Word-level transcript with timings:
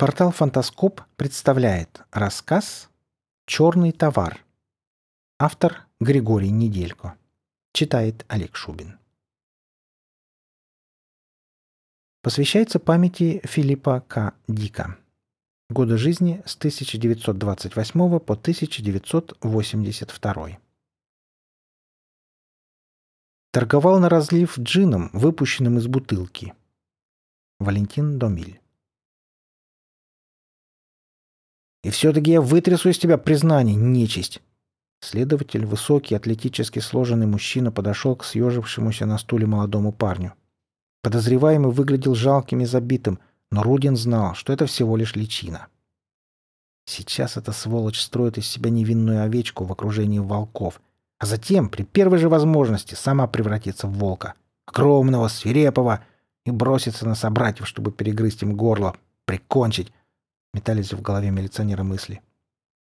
Портал 0.00 0.30
«Фантаскоп» 0.30 1.00
представляет 1.16 2.02
рассказ 2.12 2.88
«Черный 3.46 3.90
товар». 3.90 4.44
Автор 5.40 5.88
Григорий 5.98 6.50
Неделько. 6.50 7.18
Читает 7.72 8.24
Олег 8.28 8.54
Шубин. 8.54 8.96
Посвящается 12.22 12.78
памяти 12.78 13.40
Филиппа 13.42 14.04
К. 14.06 14.34
Дика. 14.46 14.96
Годы 15.68 15.98
жизни 15.98 16.44
с 16.46 16.54
1928 16.54 18.20
по 18.20 18.34
1982. 18.34 20.60
Торговал 23.50 23.98
на 23.98 24.08
разлив 24.08 24.60
джином, 24.60 25.10
выпущенным 25.12 25.78
из 25.78 25.88
бутылки. 25.88 26.54
Валентин 27.58 28.20
Домиль. 28.20 28.60
И 31.88 31.90
все-таки 31.90 32.32
я 32.32 32.42
вытрясу 32.42 32.90
из 32.90 32.98
тебя 32.98 33.16
признание, 33.16 33.74
нечисть. 33.74 34.42
Следователь, 35.00 35.64
высокий, 35.64 36.14
атлетически 36.14 36.80
сложенный 36.80 37.24
мужчина, 37.24 37.72
подошел 37.72 38.14
к 38.14 38.24
съежившемуся 38.24 39.06
на 39.06 39.16
стуле 39.16 39.46
молодому 39.46 39.90
парню. 39.90 40.34
Подозреваемый 41.02 41.72
выглядел 41.72 42.14
жалким 42.14 42.60
и 42.60 42.66
забитым, 42.66 43.20
но 43.50 43.62
Рудин 43.62 43.96
знал, 43.96 44.34
что 44.34 44.52
это 44.52 44.66
всего 44.66 44.98
лишь 44.98 45.16
личина. 45.16 45.68
Сейчас 46.84 47.38
эта 47.38 47.52
сволочь 47.52 47.98
строит 47.98 48.36
из 48.36 48.46
себя 48.46 48.68
невинную 48.68 49.22
овечку 49.22 49.64
в 49.64 49.72
окружении 49.72 50.18
волков, 50.18 50.82
а 51.18 51.24
затем, 51.24 51.70
при 51.70 51.84
первой 51.84 52.18
же 52.18 52.28
возможности, 52.28 52.96
сама 52.96 53.26
превратится 53.28 53.86
в 53.86 53.94
волка. 53.94 54.34
Огромного, 54.66 55.28
свирепого, 55.28 56.04
и 56.44 56.50
бросится 56.50 57.08
на 57.08 57.14
собратьев, 57.14 57.66
чтобы 57.66 57.92
перегрызть 57.92 58.42
им 58.42 58.58
горло, 58.58 58.94
прикончить, 59.24 59.90
Метались 60.58 60.92
в 60.92 61.00
голове 61.00 61.30
милиционера 61.30 61.84
мысли. 61.84 62.20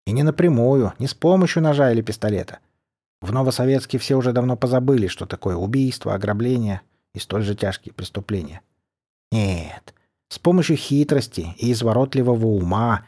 И 0.05 0.11
не 0.11 0.21
напрямую, 0.21 0.93
не 0.99 1.07
с 1.07 1.15
помощью 1.15 1.63
ножа 1.63 1.91
или 1.91 2.03
пистолета. 2.03 2.59
В 3.19 3.31
Новосоветске 3.31 3.97
все 3.97 4.13
уже 4.13 4.31
давно 4.31 4.55
позабыли, 4.55 5.07
что 5.07 5.25
такое 5.25 5.55
убийство, 5.55 6.13
ограбление 6.13 6.81
и 7.15 7.19
столь 7.19 7.41
же 7.41 7.55
тяжкие 7.55 7.91
преступления. 7.91 8.61
Нет, 9.31 9.95
с 10.29 10.37
помощью 10.37 10.75
хитрости 10.75 11.55
и 11.57 11.71
изворотливого 11.71 12.45
ума, 12.45 13.07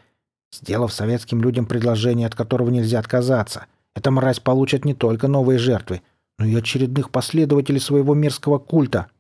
сделав 0.52 0.92
советским 0.92 1.44
людям 1.44 1.68
предложение, 1.68 2.26
от 2.26 2.34
которого 2.34 2.72
нельзя 2.72 2.98
отказаться, 2.98 3.68
эта 3.94 4.10
мразь 4.10 4.40
получит 4.40 4.84
не 4.84 4.96
только 4.96 5.28
новые 5.28 5.60
жертвы, 5.60 6.02
но 6.40 6.46
и 6.46 6.56
очередных 6.56 7.12
последователей 7.12 7.80
своего 7.80 8.16
мерзкого 8.16 8.58
культа. 8.58 9.12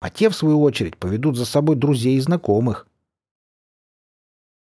А 0.00 0.10
те, 0.10 0.30
в 0.30 0.36
свою 0.36 0.62
очередь, 0.62 0.96
поведут 0.96 1.36
за 1.36 1.44
собой 1.44 1.74
друзей 1.74 2.18
и 2.18 2.20
знакомых. 2.20 2.86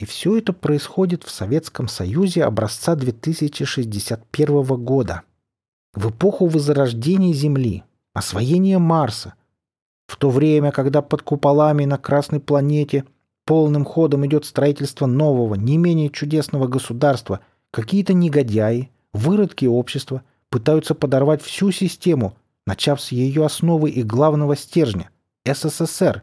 И 0.01 0.07
все 0.07 0.39
это 0.39 0.55
происходит 0.55 1.25
в 1.25 1.31
Советском 1.31 1.87
Союзе 1.87 2.45
образца 2.45 2.95
2061 2.95 4.65
года. 4.83 5.23
В 5.93 6.09
эпоху 6.09 6.47
возрождения 6.47 7.35
Земли, 7.35 7.85
освоения 8.15 8.79
Марса. 8.79 9.35
В 10.07 10.17
то 10.17 10.31
время, 10.31 10.73
когда 10.73 11.03
под 11.03 11.21
куполами 11.21 11.85
на 11.85 11.99
Красной 11.99 12.41
планете 12.41 13.05
полным 13.45 13.85
ходом 13.85 14.25
идет 14.25 14.47
строительство 14.47 15.05
нового, 15.05 15.55
не 15.55 15.77
менее 15.77 16.09
чудесного 16.09 16.67
государства, 16.67 17.41
какие-то 17.71 18.15
негодяи, 18.15 18.91
выродки 19.13 19.67
общества 19.67 20.23
пытаются 20.49 20.95
подорвать 20.95 21.43
всю 21.43 21.73
систему, 21.73 22.39
начав 22.67 23.03
с 23.03 23.13
ее 23.13 23.45
основы 23.45 23.91
и 23.91 24.03
главного 24.03 24.57
стержня– 24.57 25.11
СССР. 25.45 26.23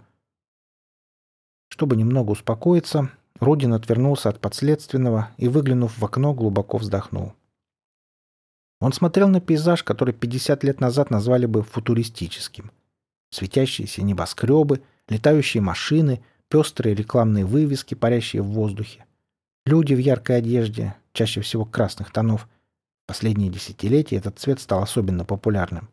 Чтобы 1.69 1.95
немного 1.95 2.31
успокоиться, 2.31 3.11
Рудин 3.39 3.73
отвернулся 3.73 4.29
от 4.29 4.39
подследственного 4.39 5.29
и, 5.37 5.47
выглянув 5.47 5.97
в 5.97 6.03
окно, 6.03 6.33
глубоко 6.33 6.77
вздохнул. 6.77 7.33
Он 8.79 8.93
смотрел 8.93 9.27
на 9.27 9.41
пейзаж, 9.41 9.83
который 9.83 10.13
50 10.13 10.63
лет 10.63 10.79
назад 10.79 11.09
назвали 11.09 11.45
бы 11.45 11.63
футуристическим. 11.63 12.71
Светящиеся 13.29 14.03
небоскребы, 14.03 14.81
летающие 15.07 15.61
машины, 15.61 16.23
пестрые 16.47 16.95
рекламные 16.95 17.45
вывески, 17.45 17.95
парящие 17.95 18.41
в 18.41 18.47
воздухе. 18.47 19.05
Люди 19.65 19.93
в 19.93 19.99
яркой 19.99 20.37
одежде, 20.37 20.95
чаще 21.13 21.41
всего 21.41 21.65
красных 21.65 22.11
тонов. 22.11 22.47
Последние 23.05 23.49
десятилетия 23.49 24.17
этот 24.17 24.39
цвет 24.39 24.59
стал 24.59 24.83
особенно 24.83 25.25
популярным. 25.25 25.89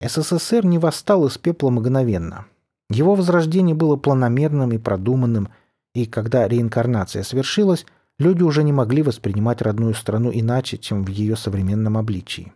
СССР 0.00 0.64
не 0.64 0.78
восстал 0.78 1.26
из 1.26 1.36
пепла 1.36 1.70
мгновенно. 1.70 2.46
Его 2.88 3.14
возрождение 3.14 3.74
было 3.74 3.96
планомерным 3.96 4.72
и 4.72 4.78
продуманным– 4.78 5.50
и 5.94 6.06
когда 6.06 6.46
реинкарнация 6.46 7.22
свершилась, 7.22 7.86
люди 8.18 8.42
уже 8.42 8.62
не 8.62 8.72
могли 8.72 9.02
воспринимать 9.02 9.62
родную 9.62 9.94
страну 9.94 10.30
иначе, 10.32 10.78
чем 10.78 11.04
в 11.04 11.08
ее 11.08 11.36
современном 11.36 11.96
обличии. 11.96 12.52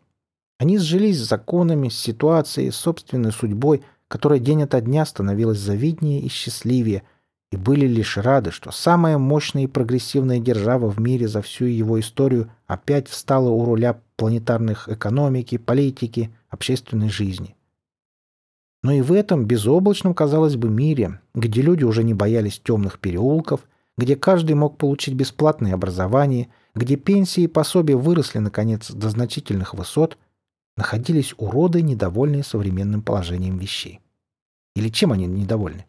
Они 0.58 0.78
сжились 0.78 1.18
с 1.18 1.28
законами, 1.28 1.88
с 1.88 1.98
ситуацией, 1.98 2.70
с 2.70 2.76
собственной 2.76 3.32
судьбой, 3.32 3.82
которая 4.08 4.38
день 4.38 4.62
ото 4.62 4.80
дня 4.80 5.04
становилась 5.04 5.58
завиднее 5.58 6.20
и 6.20 6.28
счастливее, 6.28 7.02
и 7.50 7.56
были 7.56 7.86
лишь 7.86 8.16
рады, 8.16 8.50
что 8.50 8.70
самая 8.70 9.18
мощная 9.18 9.64
и 9.64 9.68
прогрессивная 9.68 10.38
держава 10.38 10.88
в 10.90 11.00
мире 11.00 11.28
за 11.28 11.42
всю 11.42 11.66
его 11.66 11.98
историю 11.98 12.50
опять 12.66 13.08
встала 13.08 13.48
у 13.48 13.64
руля 13.64 14.00
планетарных 14.16 14.88
экономики, 14.88 15.58
политики, 15.58 16.32
общественной 16.50 17.10
жизни– 17.10 17.56
но 18.84 18.92
и 18.92 19.00
в 19.00 19.14
этом 19.14 19.46
безоблачном, 19.46 20.12
казалось 20.12 20.56
бы, 20.56 20.68
мире, 20.68 21.18
где 21.34 21.62
люди 21.62 21.84
уже 21.84 22.04
не 22.04 22.12
боялись 22.12 22.60
темных 22.60 22.98
переулков, 22.98 23.66
где 23.96 24.14
каждый 24.14 24.56
мог 24.56 24.76
получить 24.76 25.14
бесплатное 25.14 25.72
образование, 25.72 26.50
где 26.74 26.96
пенсии 26.96 27.44
и 27.44 27.48
пособия 27.48 27.96
выросли, 27.96 28.40
наконец, 28.40 28.90
до 28.90 29.08
значительных 29.08 29.72
высот, 29.72 30.18
находились 30.76 31.32
уроды, 31.38 31.80
недовольные 31.80 32.44
современным 32.44 33.00
положением 33.00 33.56
вещей. 33.56 34.00
Или 34.76 34.90
чем 34.90 35.12
они 35.12 35.24
недовольны? 35.24 35.86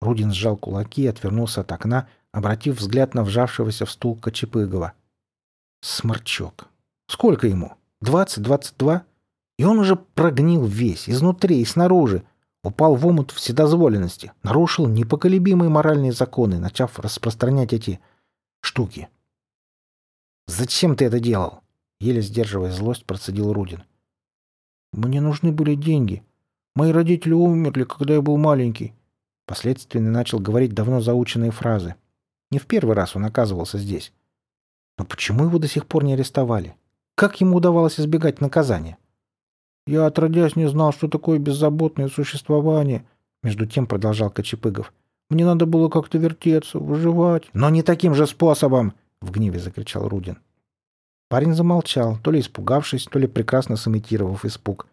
Рудин 0.00 0.32
сжал 0.32 0.56
кулаки 0.56 1.02
и 1.02 1.06
отвернулся 1.06 1.60
от 1.60 1.70
окна, 1.70 2.08
обратив 2.32 2.80
взгляд 2.80 3.14
на 3.14 3.22
вжавшегося 3.22 3.86
в 3.86 3.92
стул 3.92 4.16
Кочепыгова. 4.16 4.92
Сморчок. 5.82 6.66
Сколько 7.06 7.46
ему? 7.46 7.74
Двадцать, 8.00 8.42
двадцать 8.42 8.76
два? 8.76 9.04
И 9.58 9.64
он 9.64 9.78
уже 9.80 9.96
прогнил 9.96 10.64
весь, 10.64 11.08
изнутри 11.10 11.60
и 11.60 11.64
снаружи, 11.64 12.22
упал 12.62 12.94
в 12.94 13.06
омут 13.06 13.32
вседозволенности, 13.32 14.32
нарушил 14.42 14.86
непоколебимые 14.86 15.68
моральные 15.68 16.12
законы, 16.12 16.58
начав 16.58 16.98
распространять 16.98 17.72
эти 17.72 18.00
штуки. 18.60 19.08
«Зачем 20.46 20.96
ты 20.96 21.06
это 21.06 21.20
делал?» 21.20 21.60
Еле 22.00 22.22
сдерживая 22.22 22.70
злость, 22.70 23.04
процедил 23.04 23.52
Рудин. 23.52 23.82
«Мне 24.92 25.20
нужны 25.20 25.50
были 25.50 25.74
деньги. 25.74 26.22
Мои 26.76 26.92
родители 26.92 27.32
умерли, 27.32 27.84
когда 27.84 28.14
я 28.14 28.22
был 28.22 28.36
маленький». 28.36 28.94
Последственно 29.46 30.10
начал 30.10 30.38
говорить 30.38 30.74
давно 30.74 31.00
заученные 31.00 31.50
фразы. 31.50 31.96
Не 32.50 32.58
в 32.58 32.66
первый 32.66 32.94
раз 32.94 33.16
он 33.16 33.24
оказывался 33.24 33.78
здесь. 33.78 34.12
Но 34.98 35.04
почему 35.04 35.44
его 35.44 35.58
до 35.58 35.68
сих 35.68 35.86
пор 35.86 36.04
не 36.04 36.14
арестовали? 36.14 36.76
Как 37.14 37.40
ему 37.40 37.56
удавалось 37.56 37.98
избегать 37.98 38.40
наказания? 38.40 38.98
Я 39.88 40.04
отродясь 40.04 40.54
не 40.54 40.68
знал, 40.68 40.92
что 40.92 41.08
такое 41.08 41.38
беззаботное 41.38 42.08
существование. 42.08 43.06
Между 43.42 43.64
тем 43.64 43.86
продолжал 43.86 44.28
Кочепыгов. 44.28 44.92
Мне 45.30 45.46
надо 45.46 45.64
было 45.64 45.88
как-то 45.88 46.18
вертеться, 46.18 46.78
выживать. 46.78 47.48
Но 47.54 47.70
не 47.70 47.82
таким 47.82 48.14
же 48.14 48.26
способом! 48.26 48.92
В 49.22 49.30
гневе 49.30 49.58
закричал 49.58 50.06
Рудин. 50.06 50.36
Парень 51.30 51.54
замолчал, 51.54 52.18
то 52.18 52.30
ли 52.30 52.40
испугавшись, 52.40 53.06
то 53.06 53.18
ли 53.18 53.26
прекрасно 53.26 53.76
сымитировав 53.76 54.44
испуг. 54.44 54.86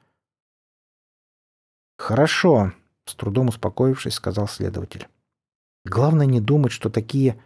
«Хорошо»,— 1.98 2.72
с 3.06 3.16
трудом 3.16 3.50
успокоившись, 3.50 4.14
сказал 4.14 4.48
следователь. 4.48 5.10
«Главное 5.84 6.26
не 6.26 6.40
думать, 6.40 6.72
что 6.72 6.90
такие 6.90 7.38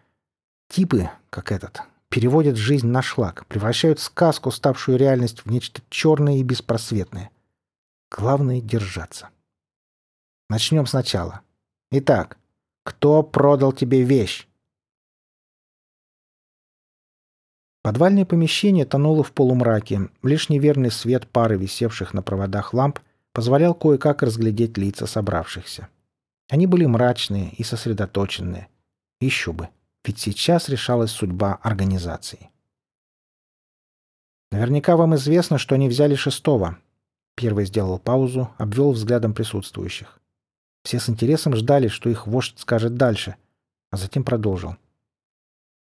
типы, 0.67 1.09
как 1.31 1.51
этот, 1.51 1.81
переводят 2.09 2.57
жизнь 2.57 2.87
на 2.87 3.01
шлак, 3.01 3.47
превращают 3.47 3.99
сказку, 3.99 4.51
ставшую 4.51 4.99
реальность, 4.99 5.45
в 5.45 5.49
нечто 5.49 5.81
черное 5.89 6.37
и 6.37 6.43
беспросветное. 6.43 7.31
Главное— 8.11 8.61
держаться. 8.61 9.29
Начнем 10.49 10.85
сначала. 10.87 11.41
Итак, 11.91 12.37
кто 12.83 13.21
продал 13.21 13.71
тебе 13.71 14.03
вещь? 14.03 14.47
Подвальное 17.81 18.25
помещение 18.25 18.85
тонуло 18.85 19.23
в 19.23 19.31
полумраке. 19.31 20.09
Лишь 20.23 20.49
неверный 20.49 20.91
свет 20.91 21.27
пары 21.27 21.57
висевших 21.57 22.13
на 22.13 22.21
проводах 22.21 22.73
ламп 22.73 22.99
позволял 23.31 23.73
кое-как 23.73 24.21
разглядеть 24.21 24.77
лица 24.77 25.05
собравшихся. 25.05 25.87
Они 26.49 26.65
были 26.67 26.85
мрачные 26.85 27.53
и 27.53 27.63
сосредоточенные. 27.63 28.67
Еще 29.21 29.53
бы, 29.53 29.69
ведь 30.03 30.19
сейчас 30.19 30.67
решалась 30.67 31.11
судьба 31.11 31.59
организации. 31.61 32.49
Наверняка 34.51 34.97
вам 34.97 35.15
известно, 35.15 35.57
что 35.57 35.75
они 35.75 35.87
взяли 35.89 36.15
шестого, 36.15 36.79
Первый 37.39 37.65
сделал 37.65 37.99
паузу, 37.99 38.49
обвел 38.57 38.91
взглядом 38.91 39.33
присутствующих. 39.33 40.19
Все 40.83 40.99
с 40.99 41.07
интересом 41.07 41.55
ждали, 41.55 41.87
что 41.87 42.09
их 42.09 42.27
вождь 42.27 42.59
скажет 42.59 42.95
дальше. 42.95 43.37
а 43.91 43.97
затем 43.97 44.25
продолжил. 44.25 44.75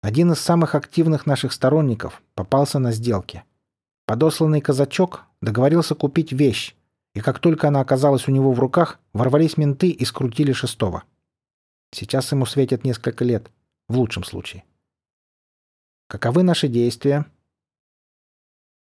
Один 0.03 0.31
из 0.31 0.39
самых 0.39 0.75
активных 0.75 1.25
наших 1.25 1.51
сторонников 1.51 2.21
попался 2.35 2.77
на 2.77 2.91
сделке. 2.91 3.43
Подосланный 4.05 4.61
казачок 4.61 5.23
договорился 5.41 5.95
купить 5.95 6.31
вещь, 6.31 6.75
и 7.15 7.21
как 7.21 7.39
только 7.39 7.69
она 7.69 7.81
оказалась 7.81 8.27
у 8.27 8.31
него 8.31 8.51
в 8.53 8.59
руках, 8.59 8.99
ворвались 9.13 9.57
менты 9.57 9.89
и 9.89 10.05
скрутили 10.05 10.51
шестого. 10.51 11.05
Сейчас 11.91 12.31
ему 12.31 12.45
светит 12.45 12.83
несколько 12.83 13.25
лет, 13.25 13.49
в 13.89 13.97
лучшем 13.97 14.23
случае. 14.23 14.63
Каковы 16.07 16.43
наши 16.43 16.67
действия? 16.67 17.25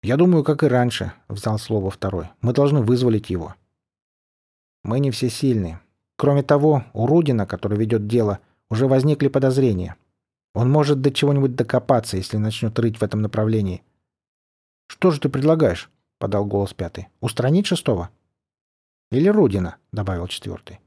Я 0.01 0.16
думаю, 0.16 0.44
как 0.44 0.63
и 0.63 0.68
раньше, 0.68 1.13
взял 1.28 1.60
слово 1.60 1.92
второй. 1.92 2.30
Мы 2.42 2.54
должны 2.54 2.81
вызволить 2.81 3.30
его. 3.30 3.56
Мы 4.84 5.00
не 5.00 5.12
всесильны. 5.12 5.80
Кроме 6.16 6.44
того, 6.44 6.86
у 6.94 7.06
Рудина, 7.06 7.46
который 7.46 7.78
ведет 7.78 8.07
дело, 8.07 8.40
уже 8.69 8.88
возникли 8.88 9.28
подозрения. 9.28 9.96
Он 10.54 10.72
может 10.72 11.01
до 11.01 11.12
чего-нибудь 11.12 11.56
докопаться, 11.56 12.18
если 12.18 12.38
начнет 12.38 12.78
рыть 12.80 12.98
в 12.98 13.04
этом 13.04 13.22
направлении. 13.22 13.84
«Что 14.88 15.12
же 15.12 15.19
ты 15.19 15.30
предлагаешь?»— 15.30 15.90
подал 16.18 16.46
голос 16.46 16.74
пятый. 16.74 17.10
«Устранить 17.19 17.68
шестого?» 17.68 18.10
«Или 19.12 19.28
Рудина?»— 19.28 19.78
добавил 19.92 20.28
четвертый. 20.28 20.80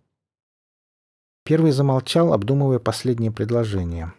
Первый 1.44 1.72
замолчал, 1.72 2.32
обдумывая 2.32 2.78
последнее 2.78 3.32
предложение. 3.32 4.12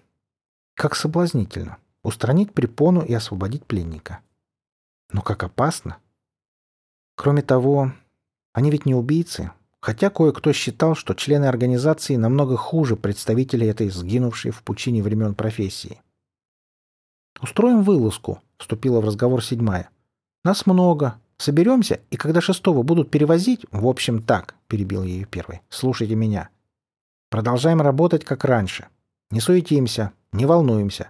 Как 0.76 0.96
соблазнительно. 0.96 1.78
Устранить 2.04 2.54
препону 2.54 3.02
и 3.02 3.14
освободить 3.14 3.66
пленника. 3.66 4.20
Но 5.12 5.22
как 5.22 5.44
опасно. 5.44 5.98
Кроме 7.16 7.42
того, 7.42 7.92
они 8.54 8.72
ведь 8.72 8.86
не 8.86 8.96
убийцы, 8.96 9.52
хотя 9.80 10.10
кое-кто 10.10 10.54
считал, 10.54 10.96
что 10.96 11.14
члены 11.14 11.46
организации 11.46 12.16
намного 12.16 12.58
хуже 12.58 12.96
представителей 12.96 13.68
этой 13.68 13.90
сгинувшей 13.90 14.52
в 14.52 14.64
пучине 14.64 15.04
времен 15.04 15.36
профессии. 15.36 16.02
«Устроим 17.42 17.84
вылазку»,— 17.84 18.42
вступила 18.58 19.02
в 19.02 19.06
разговор 19.06 19.44
седьмая. 19.44 19.90
«Нас 20.44 20.66
много. 20.66 21.20
Соберемся, 21.38 22.00
и 22.12 22.16
когда 22.16 22.42
шестого 22.42 22.84
будут 22.84 23.12
перевозить...» 23.12 23.66
«В 23.72 23.88
общем, 23.88 24.22
так»,— 24.22 24.56
перебил 24.68 25.04
ее 25.04 25.26
первый. 25.26 25.62
«Слушайте 25.70 26.16
меня. 26.16 26.50
Продолжаем 27.30 27.82
работать, 27.82 28.24
как 28.24 28.46
раньше. 28.46 28.88
Не 29.32 29.40
суетимся, 29.40 30.14
не 30.32 30.46
волнуемся. 30.46 31.10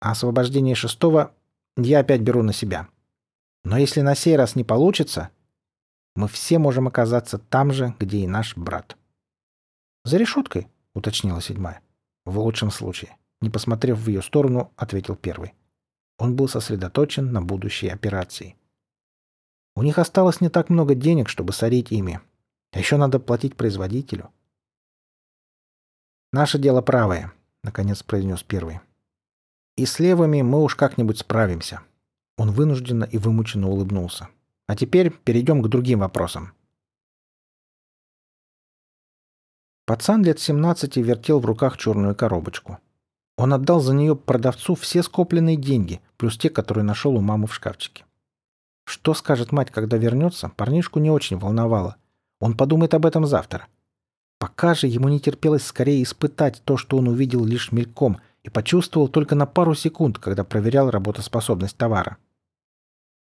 А 0.00 0.12
освобождение 0.12 0.74
шестого 0.74 1.32
я 1.76 1.98
опять 1.98 2.20
беру 2.20 2.42
на 2.42 2.52
себя. 2.52 2.88
Но 3.64 3.78
если 3.78 4.00
на 4.00 4.14
сей 4.14 4.36
раз 4.36 4.56
не 4.56 4.64
получится, 4.64 5.30
мы 6.14 6.28
все 6.28 6.58
можем 6.58 6.88
оказаться 6.88 7.38
там 7.38 7.72
же, 7.72 7.94
где 7.98 8.18
и 8.18 8.26
наш 8.26 8.56
брат. 8.56 8.96
«За 10.04 10.16
решеткой»,— 10.16 10.68
уточнила 10.94 11.40
седьмая. 11.40 11.80
«В 12.24 12.38
лучшем 12.38 12.70
случае». 12.70 13.16
Не 13.40 13.50
посмотрев 13.50 13.98
в 13.98 14.06
ее 14.06 14.22
сторону, 14.22 14.72
ответил 14.76 15.16
первый. 15.16 15.52
Он 16.16 16.36
был 16.36 16.46
сосредоточен 16.46 17.32
на 17.32 17.42
будущей 17.42 17.88
операции. 17.88 18.56
У 19.74 19.82
них 19.82 19.98
осталось 19.98 20.40
не 20.40 20.48
так 20.48 20.70
много 20.70 20.94
денег, 20.94 21.28
чтобы 21.28 21.52
сорить 21.52 21.90
ими. 21.90 22.20
А 22.70 22.78
еще 22.78 22.96
надо 22.96 23.18
платить 23.18 23.56
производителю. 23.56 24.30
«Наше 26.32 26.58
дело 26.58 26.82
правое»,— 26.82 27.32
наконец 27.64 28.02
произнес 28.04 28.44
первый. 28.44 28.80
«И 29.76 29.86
с 29.86 29.98
левыми 29.98 30.42
мы 30.42 30.62
уж 30.62 30.76
как-нибудь 30.76 31.18
справимся». 31.18 31.82
Он 32.36 32.50
вынужденно 32.50 33.04
и 33.04 33.18
вымученно 33.18 33.68
улыбнулся. 33.68 34.28
«А 34.66 34.76
теперь 34.76 35.10
перейдем 35.10 35.62
к 35.62 35.68
другим 35.68 36.00
вопросам». 36.00 36.52
Пацан 39.84 40.24
лет 40.24 40.38
17 40.38 40.96
вертел 40.98 41.40
в 41.40 41.46
руках 41.46 41.76
черную 41.76 42.14
коробочку. 42.14 42.78
Он 43.36 43.52
отдал 43.52 43.80
за 43.80 43.94
нее 43.94 44.14
продавцу 44.14 44.74
все 44.74 45.02
скопленные 45.02 45.56
деньги, 45.56 46.00
плюс 46.16 46.38
те, 46.38 46.50
которые 46.50 46.84
нашел 46.84 47.16
у 47.16 47.20
мамы 47.20 47.46
в 47.46 47.54
шкафчике. 47.54 48.04
Что 48.84 49.14
скажет 49.14 49.52
мать, 49.52 49.70
когда 49.70 49.96
вернется, 49.96 50.50
парнишку 50.56 50.98
не 50.98 51.10
очень 51.10 51.38
волновало. 51.38 51.96
Он 52.40 52.56
подумает 52.56 52.94
об 52.94 53.06
этом 53.06 53.26
завтра. 53.26 53.66
Пока 54.38 54.74
же 54.74 54.86
ему 54.86 55.08
не 55.08 55.20
терпелось 55.20 55.64
скорее 55.64 56.02
испытать 56.02 56.62
то, 56.64 56.76
что 56.76 56.98
он 56.98 57.08
увидел 57.08 57.44
лишь 57.44 57.72
мельком 57.72 58.20
и 58.44 58.50
почувствовал 58.50 59.08
только 59.08 59.34
на 59.34 59.46
пару 59.46 59.74
секунд, 59.74 60.18
когда 60.18 60.44
проверял 60.44 60.90
работоспособность 60.90 61.76
товара. 61.76 62.16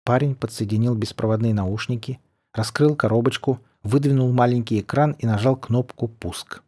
Парень 0.05 0.35
подсоединил 0.35 0.95
беспроводные 0.95 1.55
наушники, 1.55 2.21
раскрыл 2.53 2.95
коробочку, 2.97 3.61
выдвинул 3.83 4.33
маленький 4.33 4.81
экран 4.81 5.13
и 5.19 5.27
нажал 5.27 5.57
кнопку 5.57 6.09
«Пуск». 6.09 6.63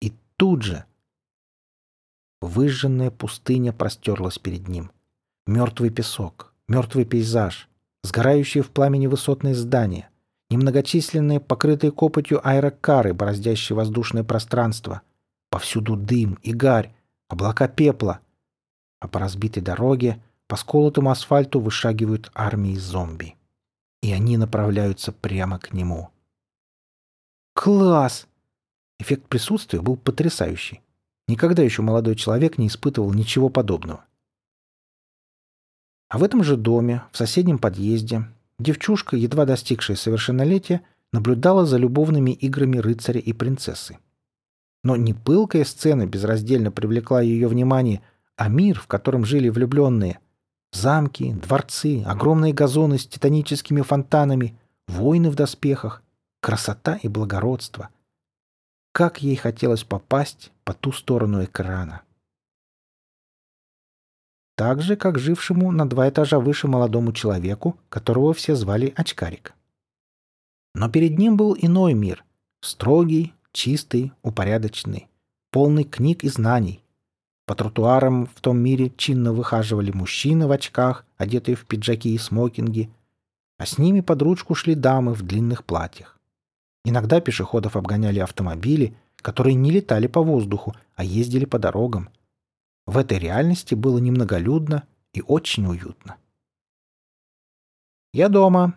И 0.00 0.12
тут 0.36 0.62
же 0.62 0.84
выжженная 2.40 3.10
пустыня 3.10 3.72
простерлась 3.72 4.38
перед 4.38 4.68
ним. 4.68 4.90
Мертвый 5.46 5.90
песок, 5.90 6.54
мертвый 6.68 7.04
пейзаж, 7.04 7.68
сгорающие 8.02 8.62
в 8.62 8.70
пламени 8.70 9.06
высотные 9.06 9.54
здания, 9.54 10.10
Немногочисленные, 10.50 11.38
покрытые 11.38 11.92
копотью 11.92 12.46
аэрокары, 12.46 13.14
бороздящие 13.14 13.76
воздушное 13.76 14.24
пространство. 14.24 15.02
Повсюду 15.48 15.96
дым 15.96 16.38
и 16.42 16.52
гарь, 16.52 16.92
облака 17.30 17.68
пепла. 17.68 18.20
А 19.00 19.08
по 19.08 19.18
разбитой 19.18 19.62
дороге, 19.62 20.22
по 20.46 20.56
сколотому 20.56 21.10
асфальту 21.10 21.60
вышагивают 21.60 22.30
армии 22.34 22.74
зомби. 22.74 23.36
И 24.02 24.12
они 24.12 24.36
направляются 24.36 25.12
прямо 25.12 25.58
к 25.58 25.72
нему. 25.72 26.10
«Класс!» 27.54 28.26
Эффект 28.98 29.26
присутствия 29.28 29.80
был 29.80 29.96
потрясающий. 29.96 30.82
Никогда 31.28 31.62
еще 31.62 31.80
молодой 31.80 32.16
человек 32.16 32.58
не 32.58 32.66
испытывал 32.66 33.12
ничего 33.14 33.48
подобного. 33.48 34.04
А 36.08 36.18
в 36.18 36.24
этом 36.24 36.44
же 36.44 36.56
доме, 36.56 37.04
в 37.12 37.16
соседнем 37.16 37.58
подъезде, 37.58 38.26
Девчушка, 38.60 39.16
едва 39.16 39.46
достигшая 39.46 39.96
совершеннолетия, 39.96 40.82
наблюдала 41.14 41.64
за 41.64 41.78
любовными 41.78 42.32
играми 42.32 42.76
рыцаря 42.76 43.18
и 43.18 43.32
принцессы. 43.32 43.98
Но 44.82 44.96
не 44.96 45.14
пылкая 45.14 45.64
сцена 45.64 46.06
безраздельно 46.06 46.70
привлекла 46.70 47.20
ее 47.20 47.48
внимание, 47.48 48.02
а 48.36 48.48
мир, 48.48 48.80
в 48.80 48.86
котором 48.86 49.24
жили 49.24 49.48
влюбленные. 49.48 50.18
Замки, 50.72 51.32
дворцы, 51.32 52.02
огромные 52.06 52.52
газоны 52.52 52.98
с 52.98 53.06
титаническими 53.06 53.82
фонтанами, 53.82 54.58
воины 54.86 55.30
в 55.30 55.34
доспехах, 55.34 56.02
красота 56.40 56.98
и 57.02 57.08
благородство. 57.08 57.90
Как 58.92 59.22
ей 59.22 59.36
хотелось 59.36 59.84
попасть 59.84 60.52
по 60.64 60.72
ту 60.72 60.92
сторону 60.92 61.44
экрана 61.44 62.02
так 64.60 64.82
же, 64.82 64.94
как 64.94 65.18
жившему 65.18 65.72
на 65.72 65.88
два 65.88 66.10
этажа 66.10 66.38
выше 66.38 66.68
молодому 66.68 67.14
человеку, 67.14 67.78
которого 67.88 68.34
все 68.34 68.54
звали 68.54 68.92
Очкарик. 68.94 69.54
Но 70.74 70.90
перед 70.90 71.16
ним 71.16 71.38
был 71.38 71.56
иной 71.58 71.94
мир, 71.94 72.26
строгий, 72.60 73.32
чистый, 73.52 74.12
упорядоченный, 74.22 75.08
полный 75.50 75.84
книг 75.84 76.24
и 76.24 76.28
знаний. 76.28 76.82
По 77.46 77.54
тротуарам 77.54 78.26
в 78.26 78.40
том 78.40 78.58
мире 78.58 78.92
чинно 78.96 79.32
выхаживали 79.32 79.90
мужчины 79.90 80.46
в 80.46 80.52
очках, 80.52 81.04
одетые 81.16 81.56
в 81.56 81.66
пиджаки 81.66 82.14
и 82.14 82.18
смокинги, 82.18 82.90
а 83.58 83.66
с 83.66 83.78
ними 83.78 84.00
под 84.00 84.22
ручку 84.22 84.54
шли 84.54 84.74
дамы 84.74 85.14
в 85.14 85.22
длинных 85.22 85.64
платьях. 85.64 86.18
Иногда 86.84 87.20
пешеходов 87.20 87.76
обгоняли 87.76 88.20
автомобили, 88.20 88.94
которые 89.16 89.54
не 89.54 89.70
летали 89.70 90.06
по 90.06 90.22
воздуху, 90.22 90.74
а 90.94 91.04
ездили 91.04 91.44
по 91.44 91.58
дорогам– 91.58 92.08
в 92.90 92.98
этой 92.98 93.20
реальности 93.20 93.76
было 93.76 93.98
немноголюдно 93.98 94.84
и 95.12 95.22
очень 95.22 95.64
уютно. 95.64 96.16
«Я 98.12 98.28
дома!» 98.28 98.76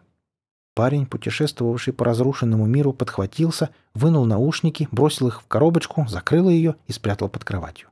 Парень, 0.75 1.05
путешествовавший 1.05 1.93
по 1.93 2.05
разрушенному 2.05 2.65
миру, 2.65 2.93
подхватился, 2.93 3.69
вынул 3.93 4.25
наушники, 4.25 4.87
бросил 4.91 5.27
их 5.27 5.41
в 5.41 5.47
коробочку, 5.47 6.07
закрыл 6.07 6.49
ее 6.49 6.75
и 6.87 6.91
спрятал 6.91 7.29
под 7.29 7.43
кроватью. 7.43 7.89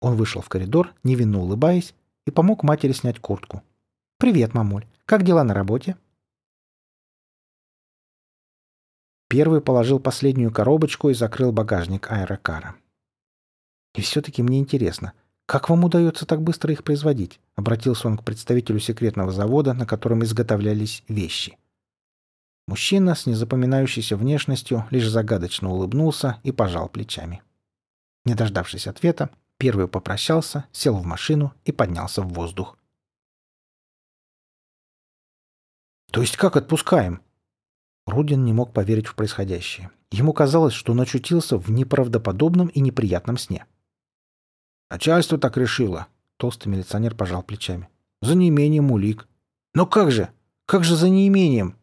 Он 0.00 0.16
вышел 0.16 0.42
в 0.42 0.48
коридор, 0.48 0.92
невинно 1.04 1.40
улыбаясь, 1.40 1.94
и 2.26 2.30
помог 2.30 2.62
матери 2.62 2.92
снять 2.92 3.20
куртку. 3.20 3.62
«Привет, 4.18 4.54
мамуль. 4.54 4.86
Как 5.04 5.22
дела 5.22 5.44
на 5.44 5.54
работе?» 5.54 5.96
Первый 9.28 9.60
положил 9.60 10.00
последнюю 10.00 10.52
коробочку 10.52 11.10
и 11.10 11.14
закрыл 11.14 11.52
багажник 11.52 12.10
аэрокара. 12.10 12.74
«И 13.94 14.00
все-таки 14.00 14.42
мне 14.42 14.58
интересно— 14.58 15.12
«Как 15.46 15.70
вам 15.70 15.84
удается 15.84 16.26
так 16.26 16.42
быстро 16.42 16.72
их 16.72 16.82
производить?»— 16.82 17.40
обратился 17.54 18.08
он 18.08 18.18
к 18.18 18.24
представителю 18.24 18.80
секретного 18.80 19.30
завода, 19.30 19.74
на 19.74 19.86
котором 19.86 20.24
изготовлялись 20.24 21.04
вещи. 21.06 21.56
Мужчина 22.66 23.14
с 23.14 23.26
незапоминающейся 23.26 24.16
внешностью 24.16 24.86
лишь 24.90 25.08
загадочно 25.08 25.70
улыбнулся 25.70 26.40
и 26.42 26.52
пожал 26.52 26.88
плечами. 26.88 27.42
Не 28.24 28.34
дождавшись 28.34 28.86
ответа, 28.86 29.30
первый 29.56 29.88
попрощался, 29.88 30.64
сел 30.72 30.96
в 30.96 31.06
машину 31.06 31.54
и 31.64 31.72
поднялся 31.72 32.22
в 32.22 32.28
воздух. 32.28 32.76
«То 36.10 36.20
есть 36.20 36.36
как 36.36 36.56
отпускаем?» 36.56 37.22
Рудин 38.06 38.44
не 38.44 38.52
мог 38.52 38.72
поверить 38.72 39.06
в 39.06 39.14
происходящее. 39.14 39.90
Ему 40.10 40.32
казалось, 40.32 40.74
что 40.74 40.92
он 40.92 41.00
очутился 41.00 41.58
в 41.58 41.70
неправдоподобном 41.70 42.68
и 42.68 42.80
неприятном 42.80 43.38
сне.— 43.38 43.66
Начальство 44.90 45.36
так 45.36 45.56
решило. 45.56 46.06
Толстый 46.36 46.68
милиционер 46.68 47.14
пожал 47.14 47.42
плечами. 47.42 47.88
За 48.22 48.34
неимением 48.34 48.92
улик. 48.92 49.26
Но 49.74 49.86
как 49.86 50.12
же? 50.12 50.30
Как 50.64 50.84
же 50.84 50.96
за 50.96 51.08
неимением? 51.08 51.76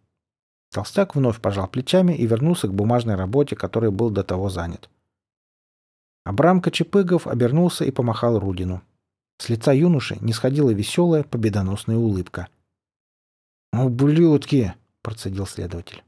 Толстяк 0.73 1.15
вновь 1.15 1.39
пожал 1.39 1.67
плечами 1.67 2.13
и 2.13 2.25
вернулся 2.25 2.67
к 2.67 2.73
бумажной 2.73 3.13
работе, 3.13 3.55
которой 3.55 3.91
был 3.91 4.09
до 4.09 4.23
того 4.23 4.49
занят. 4.49 4.89
Абрам 6.23 6.61
Кочепыгов 6.61 7.27
обернулся 7.27 7.85
и 7.85 7.91
помахал 7.91 8.39
Рудину. 8.39 8.81
С 9.37 9.49
лица 9.49 9.71
юноши 9.71 10.17
не 10.19 10.33
сходила 10.33 10.71
веселая, 10.71 11.23
победоносная 11.23 11.97
улыбка. 11.97 12.47
«Ублюдки!»— 13.71 14.73
процедил 15.03 15.45
следователь. 15.45 16.03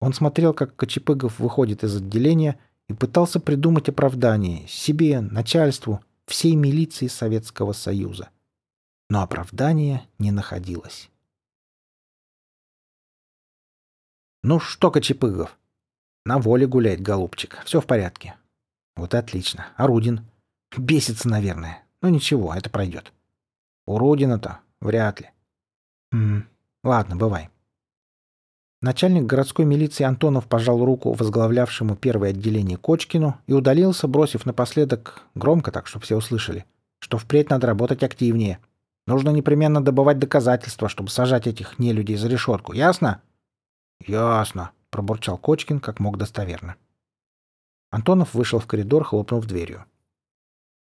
Он 0.00 0.12
смотрел, 0.12 0.54
как 0.54 0.74
Кочепыгов 0.74 1.38
выходит 1.38 1.84
из 1.84 1.96
отделения 1.96 2.58
и 2.88 2.94
пытался 2.94 3.38
придумать 3.38 3.88
оправдание 3.88 4.66
себе, 4.66 5.20
начальству, 5.20 6.00
всей 6.26 6.56
милиции 6.56 7.06
Советского 7.06 7.74
Союза. 7.74 8.30
Но 9.08 9.22
оправдания 9.22 10.08
не 10.18 10.32
находилось. 10.32 11.12
«Ну 14.42 14.58
что, 14.58 14.90
Кочепыгов?» 14.90 15.56
«На 16.24 16.38
воле 16.38 16.66
гуляет, 16.66 17.00
голубчик. 17.00 17.60
Все 17.64 17.80
в 17.80 17.86
порядке». 17.86 18.34
«Вот 18.96 19.14
и 19.14 19.16
отлично. 19.16 19.66
А 19.76 19.86
Рудин?» 19.86 20.26
«Бесится, 20.76 21.28
наверное. 21.28 21.84
Но 22.00 22.08
ничего, 22.08 22.52
это 22.54 22.68
пройдет». 22.68 23.12
«У 23.86 23.98
Рудина-то? 23.98 24.58
Вряд 24.80 25.20
ли». 25.20 25.30
«М 26.12 26.48
ладно, 26.82 27.14
бывай». 27.16 27.50
Начальник 28.80 29.26
городской 29.26 29.64
милиции 29.64 30.02
Антонов 30.02 30.48
пожал 30.48 30.84
руку 30.84 31.12
возглавлявшему 31.12 31.94
первое 31.94 32.30
отделение 32.30 32.76
Кочкину 32.76 33.38
и 33.46 33.52
удалился, 33.52 34.08
бросив 34.08 34.44
напоследок, 34.44 35.22
громко 35.36 35.70
так, 35.70 35.86
чтобы 35.86 36.04
все 36.04 36.16
услышали, 36.16 36.64
что 36.98 37.16
впредь 37.16 37.48
надо 37.50 37.68
работать 37.68 38.02
активнее. 38.02 38.58
Нужно 39.06 39.30
непременно 39.30 39.80
добывать 39.84 40.18
доказательства, 40.18 40.88
чтобы 40.88 41.10
сажать 41.10 41.46
этих 41.46 41.78
нелюдей 41.78 42.16
за 42.16 42.26
решетку. 42.26 42.72
Ясно? 42.72 43.22
Ясно, 44.06 44.72
пробурчал 44.90 45.38
Кочкин 45.38 45.80
как 45.80 46.00
мог 46.00 46.18
достоверно. 46.18 46.76
Антонов 47.90 48.34
вышел 48.34 48.58
в 48.58 48.66
коридор, 48.66 49.04
хлопнув 49.04 49.46
дверью. 49.46 49.84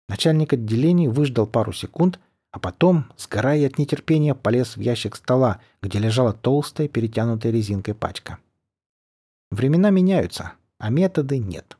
Начальник 0.08 0.52
отделений 0.52 1.08
выждал 1.08 1.46
пару 1.46 1.72
секунд 1.72 2.20
а 2.52 2.58
потом, 2.58 3.12
сгорая 3.16 3.66
от 3.66 3.78
нетерпения, 3.78 4.34
полез 4.34 4.76
в 4.76 4.80
ящик 4.80 5.14
стола, 5.16 5.60
где 5.82 5.98
лежала 5.98 6.32
толстая, 6.32 6.88
перетянутая 6.88 7.52
резинкой 7.52 7.94
пачка. 7.94 8.38
Времена 9.50 9.90
меняются, 9.90 10.54
а 10.78 10.90
методы 10.90 11.38
нет. 11.38 11.76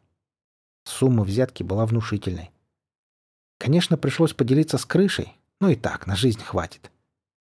Сумма 0.84 1.24
взятки 1.24 1.62
была 1.62 1.86
внушительной. 1.86 2.50
Конечно, 3.58 3.96
пришлось 3.96 4.32
поделиться 4.32 4.78
с 4.78 4.86
крышей, 4.86 5.36
но 5.60 5.70
и 5.70 5.76
так, 5.76 6.06
на 6.06 6.16
жизнь 6.16 6.42
хватит. 6.42 6.90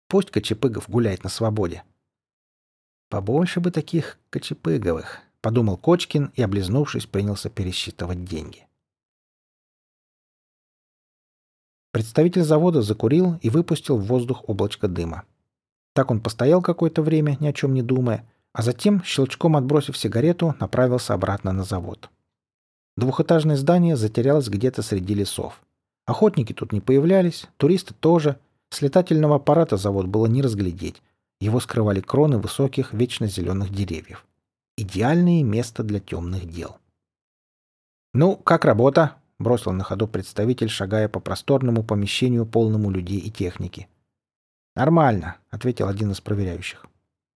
Пусть 0.07 0.31
Кочепыгов 0.31 0.89
гуляет 0.89 1.23
на 1.23 1.29
свободе. 1.29 1.83
Побольше 3.13 3.60
бы 3.60 3.70
таких 3.70 4.17
Кочепыговых, 4.32 5.20
подумал 5.39 5.77
Кочкин 5.77 6.32
и, 6.34 6.41
облизнувшись, 6.41 7.05
принялся 7.05 7.48
пересчитывать 7.48 8.25
деньги. 8.25 8.65
Представитель 11.91 12.41
завода 12.41 12.82
закурил 12.82 13.38
и 13.43 13.51
выпустил 13.51 14.00
в 14.00 14.08
воздух 14.08 14.50
облачко 14.50 14.88
дыма. 14.88 15.25
Так 15.93 16.10
он 16.10 16.22
постоял 16.22 16.63
какое-то 16.63 17.03
время, 17.03 17.38
ни 17.39 17.46
о 17.46 17.53
чем 17.53 17.75
не 17.75 17.84
думая, 17.84 18.27
а 18.51 18.63
затем, 18.63 19.03
щелчком 19.03 19.58
отбросив 19.58 19.96
сигарету, 19.96 20.55
направился 20.60 21.13
обратно 21.13 21.51
на 21.51 21.63
завод. 21.63 22.10
Двухэтажное 22.98 23.58
здание 23.58 23.96
затерялось 23.96 24.48
где-то 24.48 24.82
среди 24.82 25.13
лесов. 25.13 25.62
Охотники 26.08 26.51
тут 26.53 26.72
не 26.72 26.82
появлялись, 26.82 27.46
туристы 27.58 27.93
тоже. 27.93 28.39
С 28.72 28.82
летательного 28.82 29.36
аппарата 29.36 29.77
завод 29.77 30.08
было 30.08 30.25
не 30.25 30.41
разглядеть. 30.41 31.03
Его 31.43 31.59
скрывали 31.59 32.00
кроны 32.00 32.38
высоких, 32.38 32.93
вечно 32.93 33.27
зеленых 33.27 33.69
деревьев. 33.69 34.25
Идеальное 34.77 35.43
место 35.43 35.83
для 35.83 36.00
темных 36.00 36.45
дел. 36.50 36.77
«Ну, 38.13 38.38
как 38.38 38.63
работа?» 38.63 39.17
бросил 39.39 39.73
на 39.73 39.83
ходу 39.83 40.07
представитель, 40.07 40.69
шагая 40.69 41.09
по 41.09 41.19
просторному 41.19 41.83
помещению, 41.83 42.45
полному 42.45 42.89
людей 42.89 43.19
и 43.19 43.29
техники. 43.29 43.89
«Нормально»,— 44.77 45.35
ответил 45.50 45.89
один 45.89 46.12
из 46.12 46.21
проверяющих. 46.21 46.85